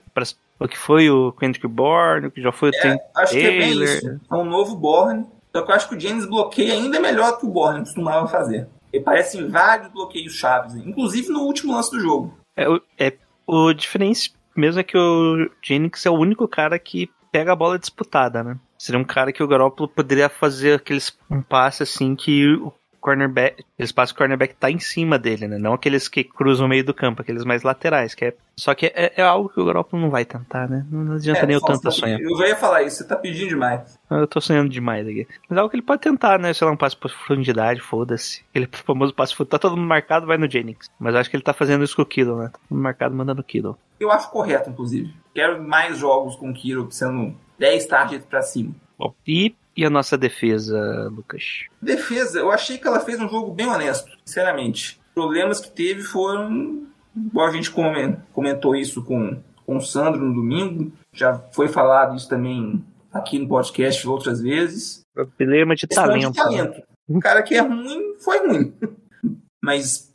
[0.60, 3.50] O que foi o Kendrick Bourne, o que já foi o é, Trent Acho Taylor.
[3.50, 4.20] que é bem isso.
[4.30, 5.24] É um novo Bourne
[5.54, 8.68] só que eu acho que o James bloqueia ainda melhor que o Borne costumava fazer.
[8.92, 12.38] Ele parece em vários bloqueios chaves, inclusive no último lance do jogo.
[12.56, 12.64] É,
[12.98, 17.56] é o diferença mesmo é que o Jennings é o único cara que pega a
[17.56, 18.56] bola disputada, né?
[18.78, 22.72] Seria um cara que o Garoppolo poderia fazer aqueles um passe assim que o
[23.04, 25.58] cornerback, eles passam o cornerback tá em cima dele, né?
[25.58, 28.86] Não aqueles que cruzam o meio do campo, aqueles mais laterais, que é só que
[28.86, 30.86] é, é algo que o Garoppolo não vai tentar, né?
[30.90, 32.20] Não adianta é, nem eu tanto sonhar.
[32.20, 33.98] Eu já ia falar isso, você tá pedindo demais.
[34.10, 35.26] Eu tô sonhando demais aqui.
[35.48, 36.52] Mas é algo que ele pode tentar, né?
[36.54, 38.42] Sei lá, um passe por profundidade, foda-se.
[38.50, 40.88] Aquele famoso passe por tá todo mundo marcado, vai no Jennings.
[40.98, 42.44] Mas eu acho que ele tá fazendo isso com o Kittle, né?
[42.46, 43.76] Tá todo mundo marcado, mandando o Kittle.
[43.98, 45.12] Eu acho correto, inclusive.
[45.34, 48.72] Quero mais jogos com o Kittle sendo 10 targets pra cima.
[48.96, 51.64] Bom, e e a nossa defesa, Lucas?
[51.80, 55.00] Defesa, eu achei que ela fez um jogo bem honesto, sinceramente.
[55.14, 56.86] Problemas que teve foram.
[57.16, 62.28] Igual a gente comentou isso com, com o Sandro no domingo, já foi falado isso
[62.28, 65.02] também aqui no podcast outras vezes.
[65.14, 66.32] Problema de talento.
[66.32, 66.82] De talento.
[67.08, 68.74] O cara que é ruim, foi ruim.
[69.62, 70.12] Mas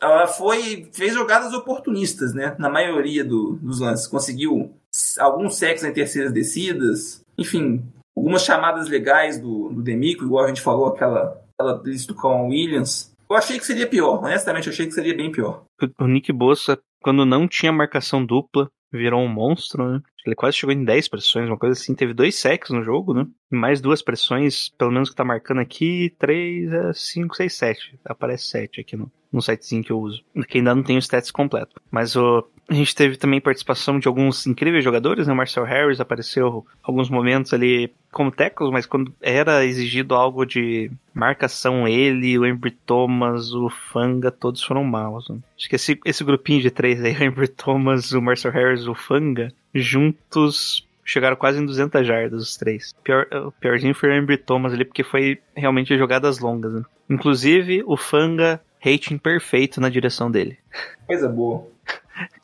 [0.00, 2.54] ela foi fez jogadas oportunistas, né?
[2.58, 4.06] Na maioria do, dos lances.
[4.06, 4.74] Conseguiu
[5.18, 7.22] alguns sexos em terceiras descidas.
[7.38, 7.82] Enfim,
[8.16, 13.14] algumas chamadas legais do, do Demico, igual a gente falou, aquela, aquela do Colin Williams.
[13.28, 15.64] Eu achei que seria pior, honestamente, eu achei que seria bem pior.
[15.98, 20.00] O Nick Bossa, quando não tinha marcação dupla, virou um monstro, né?
[20.24, 21.94] Ele quase chegou em 10 pressões, uma coisa assim.
[21.94, 23.26] Teve dois sacks no jogo, né?
[23.50, 28.00] Mais duas pressões, pelo menos que tá marcando aqui, 3, 5, 6, 7.
[28.04, 30.24] Aparece 7 aqui no, no sitezinho que eu uso.
[30.48, 31.80] Que ainda não tem o stats completo.
[31.90, 35.32] Mas o, a gente teve também participação de alguns incríveis jogadores, né?
[35.32, 40.90] O Marcel Harris apareceu alguns momentos ali como tackles, mas quando era exigido algo de
[41.14, 45.28] marcação, ele, o Embry Thomas, o Fanga, todos foram maus.
[45.28, 45.38] Né?
[45.56, 48.94] Acho que esse, esse grupinho de três aí, o Embry Thomas, o Marcel Harris, o
[48.94, 52.92] Fanga, juntos chegaram quase em 200 jardas os três.
[53.04, 56.72] Pior, o piorzinho foi o Embry Thomas ali, porque foi realmente jogadas longas.
[56.72, 56.82] Né?
[57.08, 60.58] Inclusive, o Fanga, rating perfeito na direção dele.
[61.06, 61.75] Coisa boa.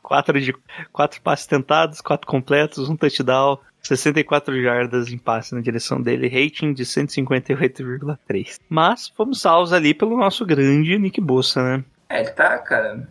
[0.01, 0.53] Quatro, de,
[0.91, 6.73] quatro passes tentados, quatro completos, um touchdown, 64 jardas em passe na direção dele, rating
[6.73, 8.59] de 158,3.
[8.69, 11.83] Mas fomos salvos ali pelo nosso grande Nick Bossa, né?
[12.07, 13.07] É, tá, cara.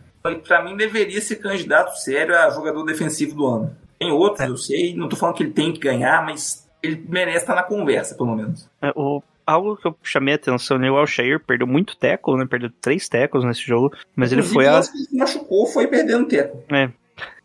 [0.47, 3.75] Pra mim deveria ser candidato sério a jogador defensivo do ano.
[3.99, 4.49] Tem outros, é.
[4.49, 7.63] eu sei, não tô falando que ele tem que ganhar, mas ele merece estar na
[7.63, 8.69] conversa, pelo menos.
[8.81, 10.89] É, o, algo que eu chamei a atenção, né?
[10.89, 12.45] O Alshair perdeu muito teco, né?
[12.45, 14.79] Perdeu três tecos nesse jogo, mas Inclusive, ele foi a...
[14.79, 16.63] que se machucou foi perdendo teco.
[16.69, 16.89] É.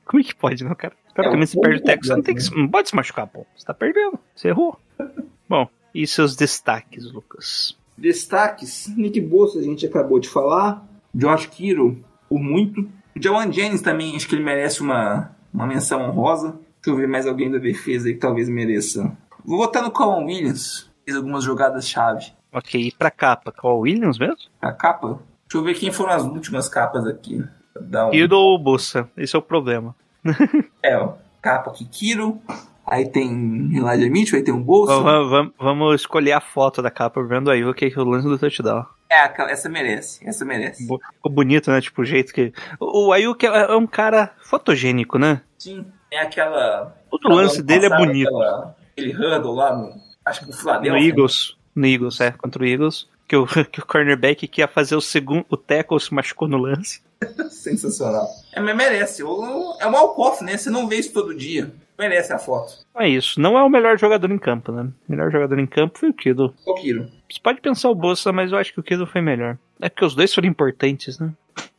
[0.04, 0.94] Como é que pode, não, cara?
[1.14, 3.44] Teoricamente, é, você perde o teco, você não, tem que, não pode se machucar, pô.
[3.56, 4.78] Você tá perdendo, você errou.
[5.48, 7.76] Bom, e seus destaques, Lucas?
[7.96, 10.86] Destaques, Nick Bolsa a gente acabou de falar.
[11.14, 12.82] George Kiro, por muito.
[13.16, 16.58] O Jawan Jennings também, acho que ele merece uma, uma menção honrosa.
[16.80, 19.16] Deixa eu ver mais alguém da defesa aí que talvez mereça.
[19.44, 20.87] Vou votar no Colin Williams.
[21.08, 22.32] Fez algumas jogadas-chave.
[22.52, 23.50] Ok, e pra capa?
[23.50, 24.36] Qual Williams mesmo?
[24.60, 25.18] A capa?
[25.48, 27.42] Deixa eu ver quem foram as últimas capas aqui.
[27.80, 28.10] Um...
[28.10, 29.08] Kiro ou Bossa?
[29.16, 29.96] Esse é o problema.
[30.82, 31.14] É, ó.
[31.40, 32.38] Capa aqui, Kiro.
[32.86, 33.30] Aí tem
[33.74, 35.02] Elijah Mitchell, aí tem um bolso.
[35.02, 38.28] Vamos, vamos- vamos escolher a foto da capa vendo aí o que é o lance
[38.28, 38.84] do touchdown.
[39.10, 40.28] É, essa merece.
[40.28, 40.82] Essa merece.
[40.86, 41.80] Ficou bonito, né?
[41.80, 42.52] Tipo, o jeito que.
[42.78, 45.40] O o Ayuk é é um cara fotogênico, né?
[45.58, 45.86] Sim.
[46.10, 46.94] É aquela.
[47.10, 48.28] Todo lance dele é bonito.
[48.28, 49.12] aquela- Aquele
[49.54, 50.07] lá no.
[50.28, 51.08] Acho que no No Philadelphia.
[51.08, 51.56] Eagles.
[51.74, 53.08] No Eagles, é, contra o Eagles.
[53.26, 55.44] Que o, que o cornerback que ia fazer o segundo.
[55.50, 57.00] O tackle se machucou no lance.
[57.50, 58.26] Sensacional.
[58.52, 59.22] É, mas merece.
[59.22, 60.56] O- É um Alcoff, né?
[60.56, 61.72] Você não vê isso todo dia.
[61.98, 62.74] Merece a foto.
[62.96, 63.40] É isso.
[63.40, 64.82] Não é o melhor jogador em campo, né?
[65.08, 66.54] O melhor jogador em campo foi o Kido.
[66.64, 67.08] O Kiro.
[67.28, 69.58] Você pode pensar o Bolsa, mas eu acho que o Kido foi melhor.
[69.80, 71.32] É porque os dois foram importantes, né?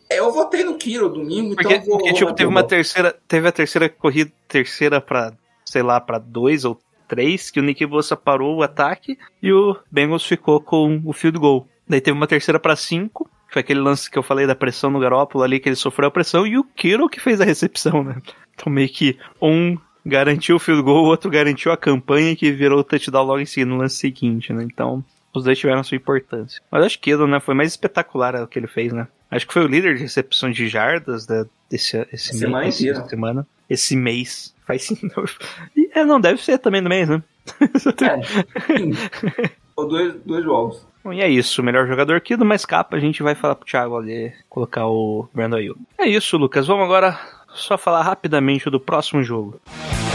[0.09, 1.97] É, eu votei no Kiro domingo, Porque, então vou.
[1.99, 3.15] porque tipo, teve o uma terceira.
[3.27, 5.31] Teve a terceira corrida, terceira pra,
[5.63, 6.77] sei lá, pra dois ou
[7.09, 11.37] três, que o Nick Bossa parou o ataque e o Bengals ficou com o field
[11.39, 11.67] goal.
[11.87, 14.91] Daí teve uma terceira pra cinco, que foi aquele lance que eu falei da pressão
[14.91, 18.03] no Garópolo ali, que ele sofreu a pressão, e o Kiro que fez a recepção,
[18.03, 18.15] né?
[18.53, 22.79] Então meio que um garantiu o field goal, o outro garantiu a campanha que virou
[22.79, 24.63] o touchdown logo em seguida no lance seguinte, né?
[24.63, 25.03] Então,
[25.33, 26.61] os dois tiveram sua importância.
[26.71, 29.07] Mas acho que Kiro, né, foi mais espetacular o que ele fez, né?
[29.31, 32.97] Acho que foi o líder de recepção de jardas da, desse, esse Semana mês, inteira.
[32.99, 33.47] essa semana.
[33.69, 34.55] Esse mês.
[34.69, 34.87] Faz.
[35.75, 37.23] E, é, não, deve ser também no mês, né?
[38.03, 39.49] É.
[39.75, 40.87] Ou dois, dois jogos.
[41.03, 43.55] Bom, e é isso, o melhor jogador aqui do mais capa, a gente vai falar
[43.55, 45.79] pro Thiago ali, colocar o Brandon Ayuk.
[45.97, 47.19] É isso, Lucas, vamos agora
[47.53, 49.59] só falar rapidamente do próximo jogo.
[49.67, 50.08] I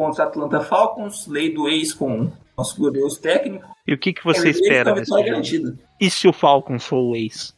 [0.00, 3.68] Contra Atlanta Falcons, lei do ex com nosso glorioso técnico.
[3.86, 5.22] E o que, que você tem espera desse jogo?
[5.22, 5.76] garantida.
[6.00, 7.54] E se o Falcons for o ex?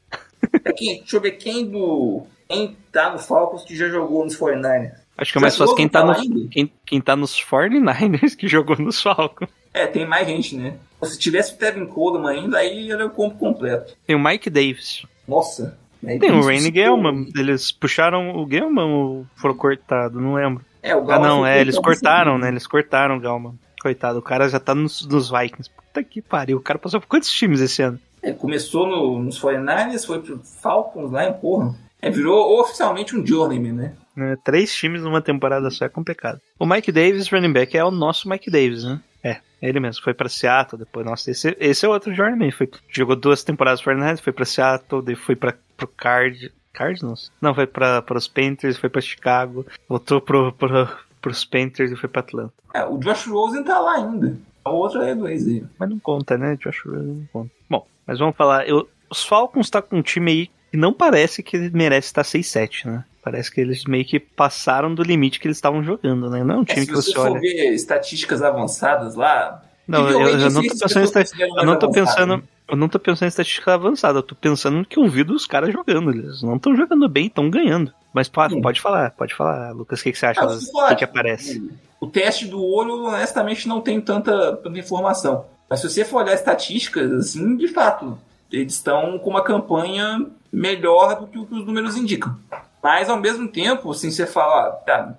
[0.65, 2.27] Aqui, deixa eu ver quem do.
[2.49, 4.91] Quem tá no Falcons que já jogou nos 49ers.
[5.17, 8.77] Acho que é mais fácil quem tá, no, quem, quem tá nos 49ers que jogou
[8.77, 9.49] nos Falcons.
[9.73, 10.75] É, tem mais gente, né?
[11.05, 13.97] Se tivesse o Tevin Coleman ainda, aí era o combo completo.
[14.05, 15.07] Tem o Mike Davis.
[15.29, 15.79] Nossa.
[16.05, 17.29] Tem o Rainy Gelman.
[17.37, 20.21] Eles puxaram o Gelman ou foram cortados?
[20.21, 20.65] Não lembro.
[20.83, 22.49] É, o Ah, Galo não, é, eles cortaram, né?
[22.49, 23.59] Eles cortaram o Gelman.
[23.81, 25.71] Coitado, o cara já tá nos, nos Vikings.
[25.71, 26.59] Puta que pariu.
[26.59, 27.99] O cara passou por quantos times esse ano?
[28.23, 31.75] É, começou no, nos 49ers, foi pro Falcons lá em porra.
[32.01, 33.93] É, virou oficialmente um journeyman, né?
[34.15, 36.41] Né, Três times numa temporada só é complicado.
[36.59, 39.01] O Mike Davis, running back, é o nosso Mike Davis, né?
[39.23, 40.03] É, é ele mesmo.
[40.03, 42.51] Foi pra Seattle, depois, nossa, esse, esse é outro journeyman.
[42.51, 46.53] Foi, jogou duas temporadas no 49ers, foi pra Seattle, daí foi pra, pro Card...
[46.73, 47.31] Cardinals?
[47.41, 50.89] Não, foi pra, pros Panthers, foi pra Chicago, voltou pro, pro,
[51.21, 52.53] pros Panthers e foi pra Atlanta.
[52.75, 54.37] É, o Josh Rosen tá lá ainda.
[54.65, 55.65] A outra é do aí.
[55.79, 56.57] Mas não conta, né?
[56.57, 57.51] Josh Rosen não conta.
[57.69, 58.67] Bom, mas vamos falar.
[58.69, 62.87] Eu, os Falcons tá com um time aí que não parece que merece estar 6-7,
[62.87, 63.05] né?
[63.23, 66.43] Parece que eles meio que passaram do limite que eles estavam jogando, né?
[66.43, 67.41] Não é um É, time se que você você for olha.
[67.41, 69.63] ver estatísticas avançadas lá.
[69.87, 72.43] Não, eu, eu não tô pensando eu não tô pensando.
[72.69, 75.47] Eu não tô pensando em estatística avançada, eu tô pensando no que eu vi dos
[75.47, 76.11] caras jogando.
[76.11, 77.93] Eles não estão jogando bem, estão ganhando.
[78.13, 80.41] Mas pode, pode falar, pode falar, Lucas, o que, que você acha?
[80.43, 81.71] Ah, O que, que aparece?
[82.01, 85.47] O teste do olho, honestamente, não tem tanta, tanta informação.
[85.69, 88.19] Mas se você for olhar estatísticas, assim, de fato,
[88.51, 92.37] eles estão com uma campanha melhor do que o que os números indicam.
[92.83, 95.17] Mas, ao mesmo tempo, assim, você fala, tá,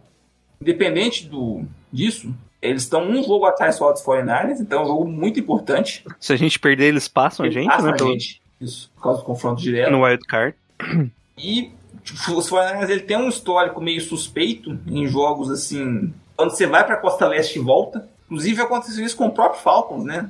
[0.61, 2.33] independente do, disso,
[2.63, 6.03] eles estão um jogo atrás só dos 49ers, então é um jogo muito importante.
[6.19, 7.97] Se a gente perder, eles passam a gente, Passa né?
[7.99, 8.41] a gente.
[8.59, 9.91] Isso, por causa do confronto direto.
[9.91, 10.55] No wild card.
[11.37, 11.71] E
[12.03, 16.85] tipo, os 49ers ele tem um histórico meio suspeito em jogos assim, quando você vai
[16.85, 18.07] pra Costa Leste e volta.
[18.25, 20.29] Inclusive aconteceu isso com o próprio Falcons, né?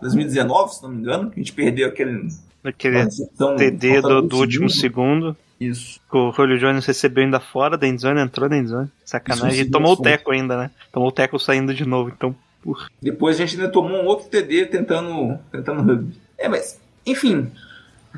[0.00, 2.28] 2019, se não me engano, que a gente perdeu aquele
[2.64, 2.98] Aquele
[3.34, 5.26] então, TD do, faltando do um último segundo.
[5.26, 5.36] segundo.
[5.60, 6.00] Isso.
[6.10, 8.90] que O Julio Jones recebeu ainda fora da endzone, entrou na endzone.
[9.04, 9.50] Sacanagem.
[9.60, 10.70] Isso, E tomou o teco ainda, né?
[10.92, 12.10] Tomou o teco saindo de novo.
[12.10, 12.88] Então, porra.
[13.00, 16.18] Depois a gente ainda tomou um outro TD tentando, tentando rugby.
[16.36, 17.50] É, mas, enfim,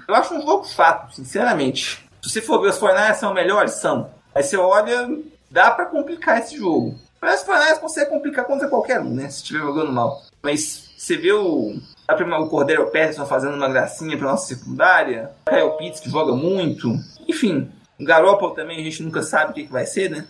[0.09, 2.05] eu acho um jogo fato, sinceramente.
[2.23, 4.11] Se você for ver os 49ers são melhores, são.
[4.35, 5.09] Aí você olha,
[5.51, 6.99] dá pra complicar esse jogo.
[7.21, 9.29] Mas os 49ers conseguem complicar contra qualquer um, né?
[9.29, 10.23] Se estiver jogando mal.
[10.43, 11.79] Mas você vê o,
[12.09, 15.31] A prima- O Cordero Peterson fazendo uma gracinha pra nossa secundária.
[15.49, 16.99] Kyle Pitts que joga muito.
[17.29, 17.71] Enfim,
[18.01, 20.27] o Garoppolo também a gente nunca sabe o que, que vai ser, né?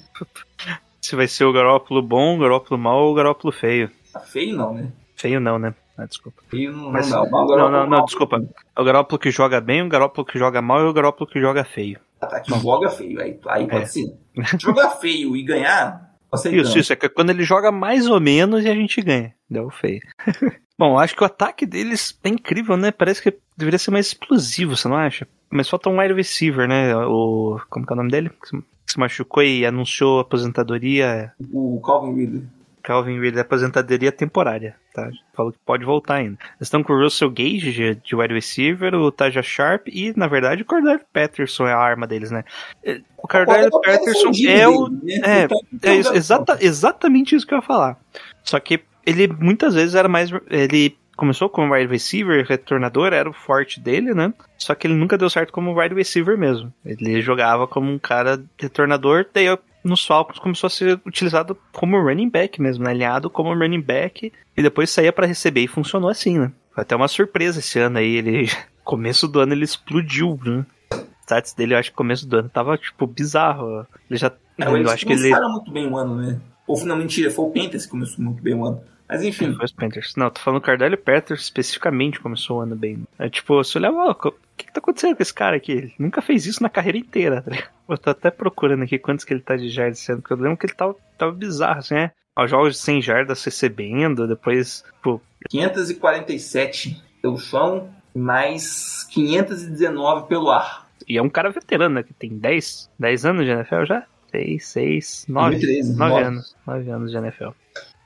[1.01, 3.90] Se vai ser o Garópolo bom, o Garópolo mal ou o Garópolo feio.
[4.12, 4.90] Tá feio não, né?
[5.14, 5.74] Feio não, né?
[5.97, 6.42] Ah, desculpa.
[6.51, 7.22] Feio não, Mas- não.
[7.22, 8.05] O Não, Garoppolo não, não, mal.
[8.05, 8.36] desculpa.
[8.76, 11.40] É o Garópolo que joga bem, o Garópolo que joga mal e o Garópolo que
[11.40, 11.99] joga feio.
[12.20, 13.20] Ah, tá, que joga feio.
[13.20, 13.86] Aí, aí pode É.
[13.86, 14.14] ser.
[14.61, 16.68] Jogar feio e ganhar, aceitamos.
[16.68, 16.92] Isso, isso.
[16.92, 19.34] É que quando ele joga mais ou menos e a gente ganha.
[19.49, 20.01] Deu feio.
[20.78, 22.90] Bom, acho que o ataque deles é incrível, né?
[22.90, 25.26] Parece que deveria ser mais explosivo, você não acha?
[25.51, 26.94] Mas falta um wide receiver, né?
[26.97, 27.59] O.
[27.70, 28.30] Como que é o nome dele?
[28.30, 31.32] Que se- machucou e anunciou aposentadoria.
[31.53, 32.42] O Calvin Ridley.
[32.82, 35.11] Calvin Ridley, aposentadoria temporária, tá?
[35.34, 36.38] Falou que pode voltar ainda.
[36.51, 40.28] Eles estão com o Russell Gage de, de wide receiver, o Taja Sharp e, na
[40.28, 42.44] verdade, o Cordell Patterson é a arma deles, né?
[42.84, 44.88] É, O Cordell Patterson Patterson é o.
[44.88, 45.40] dele, né?
[45.40, 47.99] É, Então, é então, exata, exatamente isso que eu ia falar.
[48.44, 50.30] Só que ele muitas vezes era mais.
[50.49, 54.33] Ele começou como wide receiver, retornador, era o forte dele, né?
[54.59, 56.73] Só que ele nunca deu certo como wide receiver mesmo.
[56.85, 59.47] Ele jogava como um cara retornador, daí
[59.83, 62.91] nos Falcons começou a ser utilizado como running back mesmo, né?
[62.91, 66.53] alinhado como running back, e depois saía pra receber e funcionou assim, né?
[66.75, 68.51] Foi até uma surpresa esse ano aí, ele
[68.85, 70.67] começo do ano ele explodiu, né?
[71.23, 73.85] Stats dele, eu acho que começo do ano tava, tipo, bizarro.
[74.09, 74.31] Ele já.
[74.57, 75.31] É, eu acho que ele.
[75.31, 76.41] muito bem o ano, né?
[76.67, 78.81] Ou não, mentira, foi o Panthers que começou muito bem o ano.
[79.09, 80.15] Mas enfim, Foi os Panthers.
[80.17, 83.05] Não, tô falando do Cardelli Panthers especificamente começou o ano bem.
[83.19, 85.73] É tipo, você olha, ó, o que, que tá acontecendo com esse cara aqui?
[85.73, 87.71] Ele nunca fez isso na carreira inteira, tá ligado?
[87.89, 90.57] Eu tô até procurando aqui quantos que ele tá de jardas ano, porque eu lembro
[90.59, 92.11] que ele tava, tava bizarro, assim, é.
[92.37, 100.89] Ó, jogos de 100 jardas recebendo, depois, pô, 547 pelo chão, mais 519 pelo ar.
[101.07, 104.05] e é um cara veterano, né, que tem 10, 10 anos de NFL já?
[104.33, 106.25] 6, 6, 9, 2013, 9 nove.
[106.25, 107.49] anos, 9 anos de NFL.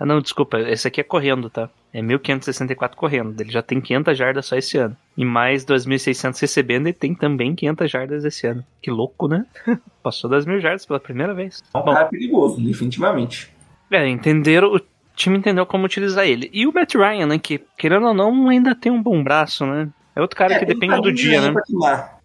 [0.01, 1.69] Ah, não, desculpa, esse aqui é correndo, tá?
[1.93, 3.39] É 1564 correndo.
[3.39, 4.97] Ele já tem 500 jardas só esse ano.
[5.15, 8.65] E mais 2.600 recebendo e tem também 500 jardas esse ano.
[8.81, 9.45] Que louco, né?
[10.03, 11.63] Passou das mil jardas pela primeira vez.
[11.75, 13.53] É um Bom, cara perigoso, definitivamente.
[13.91, 14.81] é, entenderam, o
[15.15, 16.49] time entendeu como utilizar ele.
[16.53, 19.89] E o Matt Ryan, né, que querendo ou não ainda tem um bom braço, né?
[20.17, 21.61] É outro cara É, que depende do caminho dia, né?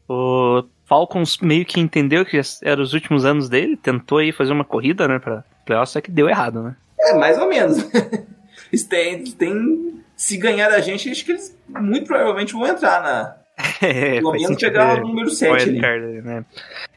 [0.07, 4.63] O Falcons meio que entendeu que eram os últimos anos dele, tentou aí fazer uma
[4.63, 6.75] corrida, né, pra playoffs, só que deu errado, né?
[7.05, 7.77] É, mais ou menos.
[8.71, 13.35] eles têm, têm- se ganhar da gente, acho que eles muito provavelmente vão entrar na.
[13.81, 15.01] É, Pelo menos sentido, pegar é.
[15.01, 15.63] o número 7 ali.
[15.71, 16.45] Wildcard, né?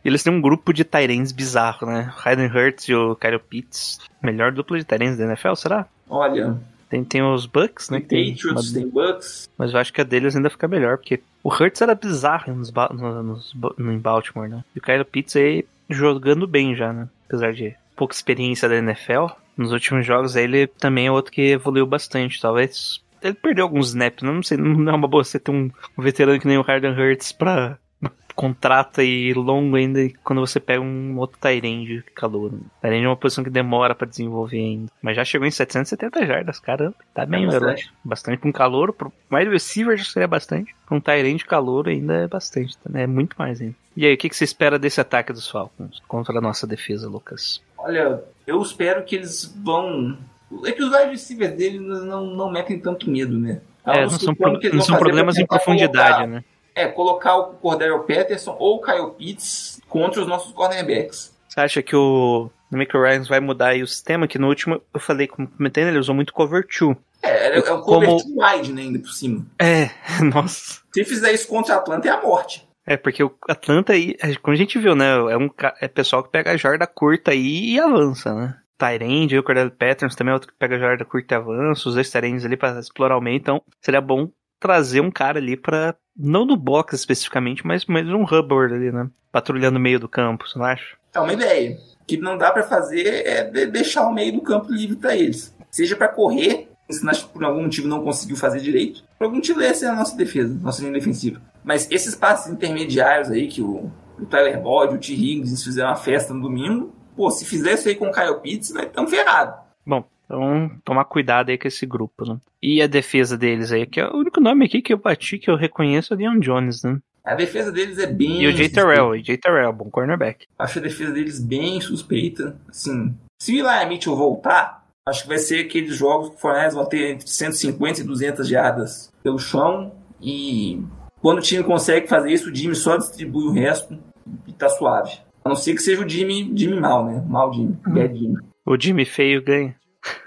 [0.05, 2.13] Eles têm um grupo de Tyrants bizarro, né?
[2.25, 3.99] Hayden Hurts e o Kyle Pitts.
[4.23, 5.87] Melhor dupla de Tyrants da NFL, será?
[6.09, 6.57] Olha,
[6.91, 7.99] Tem, tem os Bucks, né?
[8.01, 9.49] tem que tem Patriots, uma- tem Bucks.
[9.57, 12.73] Mas eu acho que a deles ainda fica melhor, porque o Hurts era bizarro nos,
[12.73, 14.65] no, nos no- em Baltimore, né?
[14.75, 17.09] E o Kyle Pitts aí jogando bem já, né?
[17.29, 19.27] Apesar de pouca experiência da NFL.
[19.59, 22.41] Nos últimos jogos ele também é outro que evoluiu bastante.
[22.41, 24.31] Talvez ele perdeu alguns snaps, né?
[24.31, 26.93] não sei, não é uma boa você ter um, um veterano que nem o Harden
[26.93, 27.77] Hurts pra
[28.37, 32.53] contrata e longo ainda quando você pega um outro Tyrande calor.
[32.81, 34.93] Tyrande é uma posição que demora pra desenvolver ainda.
[35.03, 36.95] Mas já chegou em 770 jardas, caramba.
[37.13, 37.65] Tá bem, bastante.
[37.65, 37.93] garoto.
[38.05, 38.93] Bastante com calor.
[38.93, 40.73] Pro wide receiver já seria bastante.
[40.87, 42.77] Com um Tyrande calor ainda é bastante.
[42.89, 43.03] né?
[43.03, 43.75] É muito mais ainda.
[43.97, 47.09] E aí, o que, que você espera desse ataque dos Falcons contra a nossa defesa,
[47.09, 47.61] Lucas?
[47.79, 50.17] Olha, eu espero que eles vão.
[50.65, 53.61] É que os wide receivers deles não, não metem tanto medo, né?
[53.87, 56.45] É, não são, pro- não são problemas em profundidade, colocar- né?
[56.75, 61.35] É, colocar o Cordero Patterson ou o Kyle Pitts contra os nossos cornerbacks.
[61.49, 64.29] Você acha que o Mick Ryan vai mudar aí o sistema?
[64.29, 66.97] Que no último eu falei, como comentei, né, ele usou muito cover 2.
[67.23, 69.45] É, é, é Como- cover too wide, né, ainda por cima.
[69.59, 69.91] É,
[70.23, 70.81] nossa.
[70.93, 72.68] Se fizer isso contra a Atlanta, é a morte.
[72.89, 75.11] É, porque o Atlanta aí, é, como a gente viu, né?
[75.11, 78.57] É um é pessoal que pega a jarda curta aí e avança, né?
[78.79, 81.95] Tyrande, o Cordell Patterns também é outro que pega a jarda curta e avança, os
[81.95, 85.95] dois Tyrands ali pra explorar o meio, então seria bom trazer um cara ali pra.
[86.17, 89.09] Não no box especificamente, mas, mas um Hubbard ali, né?
[89.31, 90.97] Patrulhando o meio do campo, você não acha?
[91.15, 91.77] É uma ideia.
[92.01, 95.15] O que não dá pra fazer é de- deixar o meio do campo livre pra
[95.17, 95.55] eles.
[95.71, 99.61] Seja pra correr, se nós por algum motivo não conseguiu fazer direito, por algum motivo
[99.61, 101.41] essa é a nossa defesa, nossa linha defensiva.
[101.69, 105.13] Mas esses passes intermediários aí que o, o Tyler Boyd, o T.
[105.13, 108.73] Higgins fizeram uma festa no domingo, pô, se fizer isso aí com o Kyle Pitts,
[108.73, 109.55] nós estamos ferrados.
[109.87, 112.39] Bom, então tomar cuidado aí com esse grupo, né?
[112.63, 115.51] E a defesa deles aí, que é o único nome aqui que eu bati que
[115.51, 116.99] eu reconheço é o Deion Jones, né?
[117.23, 118.41] A defesa deles é bem.
[118.41, 120.47] E o Jay Terrell, e Jay Terrell, bom cornerback.
[120.59, 122.59] Acho a defesa deles bem suspeita.
[122.67, 126.73] Assim, se o Eli Mitchell voltar, acho que vai ser aqueles jogos que o Fornés
[126.73, 129.93] vão ter entre 150 e 200 jardas pelo chão.
[130.19, 130.83] E
[131.21, 133.99] quando o time consegue fazer isso, o Jimmy só distribui o resto
[134.47, 135.19] e tá suave.
[135.45, 137.25] A não ser que seja o Jimmy, Jimmy mal, né?
[137.27, 137.77] Mal Jimmy.
[137.87, 138.37] Bad Jimmy.
[138.67, 139.75] O Jimmy feio ganha.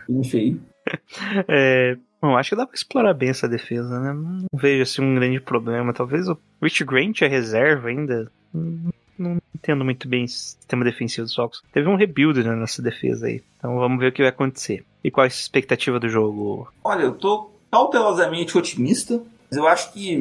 [0.08, 0.62] Jimmy feio.
[1.48, 4.14] É, Bom, acho que dá pra explorar bem essa defesa, né?
[4.14, 5.92] Não vejo assim um grande problema.
[5.92, 8.32] Talvez o Rich Grant é reserva ainda.
[8.54, 11.64] Não, não entendo muito bem o sistema defensivo dos Falcons.
[11.74, 13.42] Teve um rebuild né, nessa defesa aí.
[13.58, 14.86] Então vamos ver o que vai acontecer.
[15.04, 16.72] E qual é a expectativa do jogo?
[16.84, 19.20] Olha, eu tô cautelosamente otimista,
[19.52, 20.18] mas eu acho que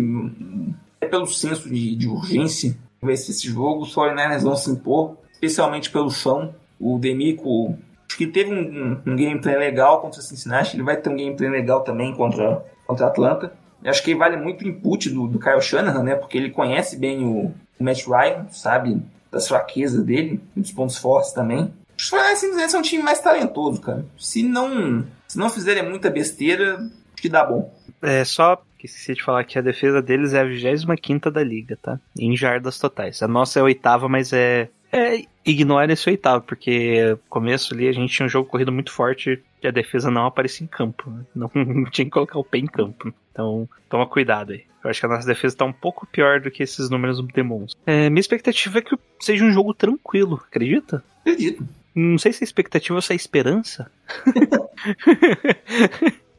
[1.00, 3.82] é pelo senso de, de urgência que vai ser esse jogo.
[3.82, 6.52] Os 49ers vão se impor, especialmente pelo chão.
[6.80, 7.78] O Demico,
[8.08, 11.48] acho que teve um, um, gameplay legal contra o Cincinnati, ele vai ter um gameplay
[11.48, 13.52] legal também contra, contra Atlanta.
[13.84, 16.14] Eu acho que vale muito o input do, do Kyle Shanahan, né?
[16.16, 19.00] Porque ele conhece bem o, o Matt Ryan, sabe
[19.30, 21.72] das fraquezas dele, dos pontos fortes também.
[21.96, 24.04] Os 49ers são um time mais talentoso, cara.
[24.18, 27.72] Se não, se não fizerem muita besteira, acho que dá bom.
[28.02, 31.76] É só que esqueci de falar que a defesa deles é a 25 da liga,
[31.76, 32.00] tá?
[32.18, 33.22] Em jardas totais.
[33.22, 34.70] A nossa é a oitava, mas é.
[34.90, 38.90] É, ignora esse oitavo, porque no começo ali a gente tinha um jogo corrido muito
[38.90, 41.10] forte e a defesa não aparecia em campo.
[41.10, 41.24] Né?
[41.36, 41.50] Não,
[41.90, 43.12] tinha que colocar o pé em campo.
[43.30, 44.64] Então, toma cuidado aí.
[44.82, 47.82] Eu acho que a nossa defesa tá um pouco pior do que esses números demonstram.
[47.86, 51.04] É, minha expectativa é que seja um jogo tranquilo, acredita?
[51.20, 51.68] Acredito.
[51.94, 53.90] Não sei se a expectativa ou se é esperança.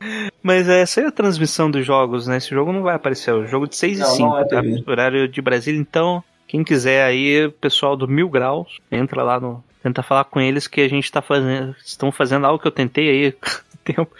[0.42, 2.38] Mas é, essa é a transmissão dos jogos, né?
[2.38, 3.32] Esse jogo não vai aparecer.
[3.32, 4.62] É o jogo de 6 Não, e 5, não é tá?
[4.88, 5.80] Horário de Brasília.
[5.80, 9.64] Então, quem quiser aí, pessoal do Mil Graus, entra lá no.
[9.84, 11.76] Tenta falar com eles que a gente tá fazendo.
[11.84, 13.36] Estão fazendo algo que eu tentei aí
[13.84, 14.12] tempo.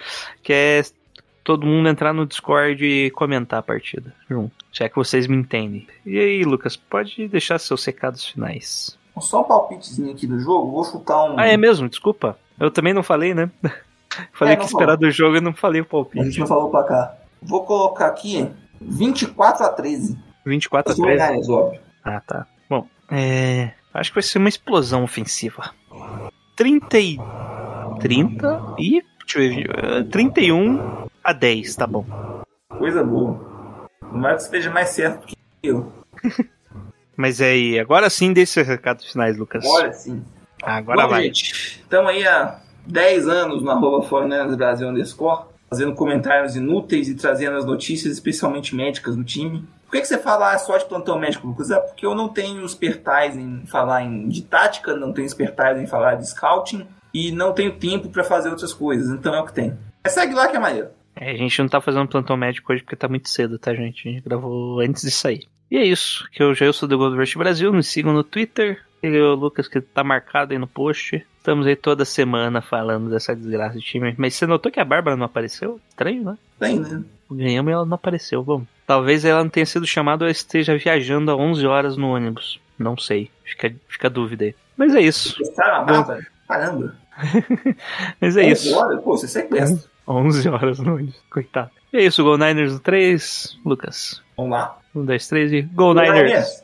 [0.44, 0.82] Que é
[1.44, 4.54] todo mundo entrar no Discord e comentar a partida junto.
[4.72, 5.88] Já que vocês me entendem.
[6.06, 8.98] E aí, Lucas, pode deixar seus recados finais.
[9.20, 11.40] Só um palpitezinho aqui do jogo, vou chutar um.
[11.40, 11.90] Ah, é mesmo?
[11.90, 12.38] Desculpa.
[12.60, 13.52] Eu também não falei, né?
[14.34, 14.98] Falei É, que não esperar falou.
[14.98, 16.26] do jogo e não falei o A palpite.
[16.26, 17.18] gente não falou pra cá.
[17.42, 18.50] Vou colocar aqui
[18.82, 20.18] 24 a 13.
[20.46, 21.24] 24 a Os 13.
[21.24, 21.80] 49ers, óbvio.
[22.04, 22.48] Ah, tá.
[22.70, 23.72] Bom, é.
[23.94, 25.72] Acho que vai ser uma explosão ofensiva.
[26.56, 27.18] 30 e.
[28.00, 29.02] 30 e.
[29.26, 29.70] Deixa eu ver.
[30.00, 32.06] eh, 31 a 10, tá bom.
[32.70, 33.88] Coisa boa.
[34.00, 35.92] Tomara que esteja mais certo que eu.
[37.16, 39.64] Mas é aí, agora sim dê seus recados finais, Lucas.
[39.66, 40.24] Olha sim.
[40.64, 41.24] agora Bom, vai.
[41.26, 47.16] gente, estamos aí há 10 anos no arroba 49ers Brasil underscore, fazendo comentários inúteis e
[47.16, 49.66] trazendo as notícias, especialmente médicas do time.
[49.86, 51.70] Por que, que você fala só de plantão médico, Lucas?
[51.70, 55.88] É porque eu não tenho expertise em falar em, de tática, não tenho expertise em
[55.88, 59.54] falar de scouting e não tenho tempo para fazer outras coisas, então é o que
[59.54, 59.78] tem.
[60.04, 60.90] Mas segue lá que é maneiro.
[61.16, 64.08] É, a gente não tá fazendo plantão médico hoje porque tá muito cedo, tá, gente?
[64.08, 65.46] A gente gravou antes de sair.
[65.70, 68.24] E é isso, que eu já eu sou do Gold Rush Brasil, me sigam no
[68.24, 68.82] Twitter.
[69.04, 71.26] E o Lucas que tá marcado aí no post.
[71.42, 74.14] Estamos aí toda semana falando dessa desgraça de time.
[74.16, 75.82] Mas você notou que a Bárbara não apareceu?
[75.90, 76.38] Estranho, né?
[76.60, 77.04] Tem, né?
[77.32, 78.44] Ganhamos e ela não apareceu.
[78.44, 82.62] Bom, talvez ela não tenha sido chamada ou esteja viajando a 11 horas no ônibus.
[82.78, 83.32] Não sei.
[83.44, 84.56] Fica, fica a dúvida aí.
[84.78, 85.36] Mas é isso.
[85.58, 86.28] A Bárbara?
[86.48, 86.96] Caramba.
[88.22, 88.78] Mas é isso.
[88.78, 89.84] Olha, pô, você sequestra.
[90.08, 91.16] 11 horas no ônibus.
[91.28, 91.72] Coitado.
[91.92, 92.24] E é isso.
[92.24, 93.58] Go Niners no 3.
[93.66, 94.22] Lucas.
[94.38, 94.78] Vamos lá.
[94.96, 96.64] 1, 2, 3 e Go Niners.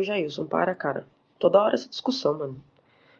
[0.00, 1.06] Ô Jailson, para, cara.
[1.38, 2.56] Toda hora essa discussão, mano.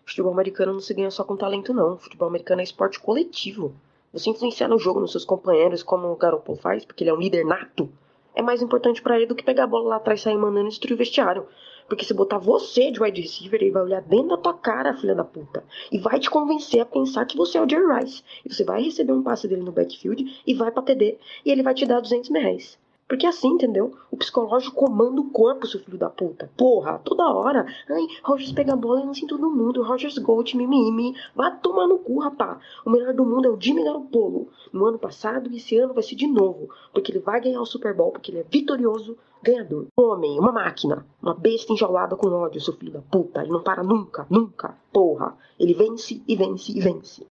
[0.06, 1.98] Futebol americano não se ganha só com talento, não.
[1.98, 3.74] Futebol americano é esporte coletivo.
[4.14, 7.20] Você influenciar no jogo nos seus companheiros, como o Garoppolo faz, porque ele é um
[7.20, 7.86] líder nato,
[8.34, 10.68] é mais importante pra ele do que pegar a bola lá atrás e sair mandando
[10.68, 11.46] e destruir o vestiário.
[11.86, 15.14] Porque se botar você de wide receiver, ele vai olhar dentro da tua cara, filha
[15.14, 15.62] da puta.
[15.92, 18.22] E vai te convencer a pensar que você é o Jerry Rice.
[18.42, 21.18] E você vai receber um passe dele no backfield e vai pra TD.
[21.44, 22.78] E ele vai te dar 200 mil reais.
[23.10, 23.92] Porque assim, entendeu?
[24.08, 26.48] O psicológico comanda o corpo, seu filho da puta.
[26.56, 27.66] Porra, toda hora.
[27.88, 29.82] Ai, Rogers pega a bola e lança em todo mundo.
[29.82, 31.16] Rogers Gold, mimimi.
[31.34, 32.60] Vai tomar no cu, rapá.
[32.86, 34.46] O melhor do mundo é o Jimmy Garoppolo.
[34.72, 36.70] No ano passado e esse ano vai ser de novo.
[36.92, 39.88] Porque ele vai ganhar o Super Bowl, porque ele é vitorioso, ganhador.
[39.98, 41.04] Um homem, uma máquina.
[41.20, 43.42] Uma besta enjaulada com ódio, seu filho da puta.
[43.42, 44.78] Ele não para nunca, nunca.
[44.92, 45.36] Porra.
[45.58, 47.26] Ele vence e vence e vence.